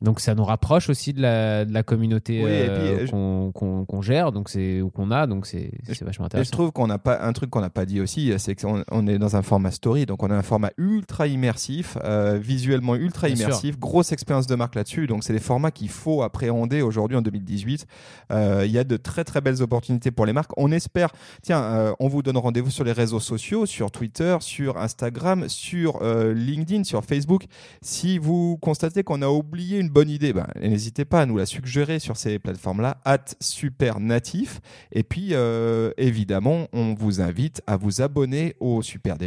Donc 0.02 0.20
ça 0.20 0.34
nous 0.34 0.44
rapproche 0.44 0.90
aussi 0.90 1.14
de 1.14 1.22
la, 1.22 1.64
de 1.64 1.72
la 1.72 1.84
communauté 1.84 2.42
euh, 2.44 3.06
qu'on 3.12 4.02
gère, 4.02 4.32
donc 4.32 4.50
c'est 4.50 4.82
ou 4.82 4.90
qu'on 4.90 5.12
a, 5.12 5.28
donc 5.28 5.46
c'est 5.46 5.72
vachement 6.02 6.26
intéressant. 6.26 6.42
Et 6.42 6.46
je 6.46 6.52
trouve 6.52 6.72
qu'on 6.72 6.88
n'a 6.88 6.98
pas 6.98 7.22
un 7.22 7.32
truc 7.34 7.52
qu'on 7.52 7.62
n'a 7.62 7.70
pas 7.70 7.86
dit 7.86 8.02
aussi, 8.02 8.34
c'est 8.40 8.56
qu'on 8.56 8.84
on 8.90 9.06
est 9.06 9.20
dans 9.20 9.36
un 9.36 9.44
format 9.44 9.70
story, 9.70 10.08
donc 10.08 10.24
on 10.24 10.32
a 10.32 10.36
un 10.36 10.42
format 10.42 10.72
ultra 10.78 11.28
immersif, 11.28 12.00
euh, 12.04 12.40
visuellement 12.42 12.96
ultra 12.96 13.30
immersif, 13.30 13.78
grosse 13.78 14.12
expérience 14.12 14.48
de 14.48 14.56
marque 14.56 14.74
là-dessus. 14.74 15.06
Donc 15.06 15.24
c'est 15.24 15.34
des 15.34 15.40
formats 15.40 15.70
qu'il 15.70 15.90
faut 15.90 16.24
appréhender 16.24 16.82
aujourd'hui 16.82 17.16
en 17.16 17.22
2018. 17.22 17.86
Euh, 18.32 18.64
il 18.66 18.72
y 18.72 18.80
a 18.80 18.84
de 18.84 18.98
très 18.98 19.24
très 19.24 19.40
belles 19.40 19.62
opportunités 19.62 20.10
pour 20.10 20.26
les 20.26 20.34
marques. 20.34 20.52
On 20.58 20.72
espère, 20.72 21.10
tiens, 21.44 21.94
on 22.00 22.08
vous 22.08 22.24
donne 22.24 22.38
rendez-vous 22.38 22.72
sur 22.72 22.84
les 22.84 22.92
réseaux 22.92 23.20
sociaux, 23.20 23.68
sur 23.68 23.92
Twitter, 23.92 24.38
sur 24.40 24.78
Instagram, 24.78 25.48
sur 25.48 26.04
LinkedIn, 26.04 26.86
sur 26.86 27.06
Facebook. 27.06 27.46
Si 27.84 28.18
vous 28.18 28.58
constatez 28.62 29.04
qu'on 29.04 29.22
a 29.22 29.28
oublié 29.28 29.78
une 29.78 29.91
bonne 29.92 30.10
idée, 30.10 30.34
ben, 30.34 30.48
n'hésitez 30.60 31.06
pas 31.06 31.22
à 31.22 31.26
nous 31.26 31.38
la 31.38 31.46
suggérer 31.46 32.00
sur 32.00 32.18
ces 32.18 32.40
plateformes-là, 32.40 32.98
at 33.06 33.26
super 33.40 34.00
natif. 34.00 34.62
Et 34.92 35.04
puis, 35.04 35.30
euh, 35.34 35.92
évidemment, 35.98 36.68
on 36.74 36.94
vous 36.94 37.22
invite 37.22 37.62
à 37.68 37.78
vous 37.78 38.02
abonner 38.02 38.56
au 38.60 38.82
Super 38.82 39.18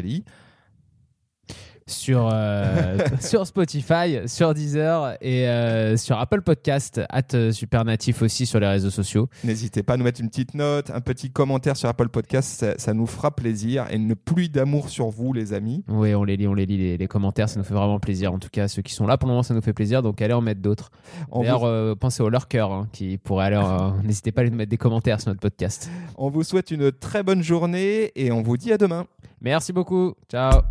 sur, 1.87 2.31
euh, 2.33 2.99
sur 3.20 3.47
Spotify, 3.47 4.18
sur 4.27 4.55
Deezer 4.55 5.16
et 5.20 5.49
euh, 5.49 5.97
sur 5.97 6.18
Apple 6.18 6.42
Podcast, 6.42 7.01
at 7.09 7.23
euh, 7.35 7.53
Supernatif 7.53 8.23
aussi 8.23 8.47
sur 8.47 8.61
les 8.61 8.66
réseaux 8.66 8.90
sociaux. 8.90 9.29
N'hésitez 9.42 9.83
pas 9.83 9.94
à 9.94 9.97
nous 9.97 10.05
mettre 10.05 10.20
une 10.20 10.29
petite 10.29 10.55
note, 10.55 10.90
un 10.90 11.01
petit 11.01 11.31
commentaire 11.31 11.77
sur 11.77 11.88
Apple 11.88 12.09
Podcast, 12.09 12.79
ça, 12.79 12.94
nous 12.94 13.07
fera 13.07 13.35
plaisir 13.35 13.87
et 13.90 13.97
une 13.97 14.14
pluie 14.14 14.49
d'amour 14.49 14.88
sur 14.88 15.09
vous, 15.09 15.33
les 15.33 15.53
amis. 15.53 15.85
Oui, 15.88 16.14
on 16.14 16.25
les 16.25 16.37
lit, 16.37 16.47
on 16.47 16.55
les 16.55 16.66
lit, 16.66 16.97
les, 16.97 17.09
commentaires, 17.09 17.49
ça 17.49 17.59
nous 17.59 17.64
fait 17.64 17.75
vraiment 17.75 18.01
plaisir. 18.01 18.33
En 18.33 18.38
tout 18.38 18.49
cas, 18.51 18.68
ceux 18.68 18.83
qui 18.83 18.94
sont 18.94 19.07
là 19.07 19.18
pour 19.18 19.29
le 19.29 19.33
moment, 19.33 19.42
ça 19.42 19.55
nous 19.55 19.62
fait 19.62 19.73
plaisir, 19.73 20.03
donc 20.03 20.23
allez 20.23 20.35
en 20.35 20.40
mettre 20.40 20.61
d'autres. 20.61 20.90
D'ailleurs, 21.35 21.97
pensez 21.99 22.23
au 22.23 22.29
lurker 22.29 22.66
hein, 22.70 22.88
qui 22.92 23.18
pourrait 23.18 23.47
aller. 23.47 23.61
N'hésitez 24.05 24.33
pas 24.33 24.42
à 24.42 24.44
nous 24.44 24.57
mettre 24.57 24.70
des 24.70 24.77
commentaires 24.77 25.20
sur 25.20 25.31
notre 25.31 25.40
podcast. 25.40 25.90
On 26.16 26.31
vous 26.31 26.42
souhaite 26.42 26.70
une 26.70 26.92
très 26.92 27.23
bonne 27.23 27.42
journée 27.42 28.12
et 28.14 28.33
on 28.33 28.42
vous 28.42 28.57
dit 28.57 28.73
à 28.73 28.79
demain. 28.79 29.07
Merci 29.40 29.73
beaucoup. 29.73 30.14
Ciao. 30.31 30.62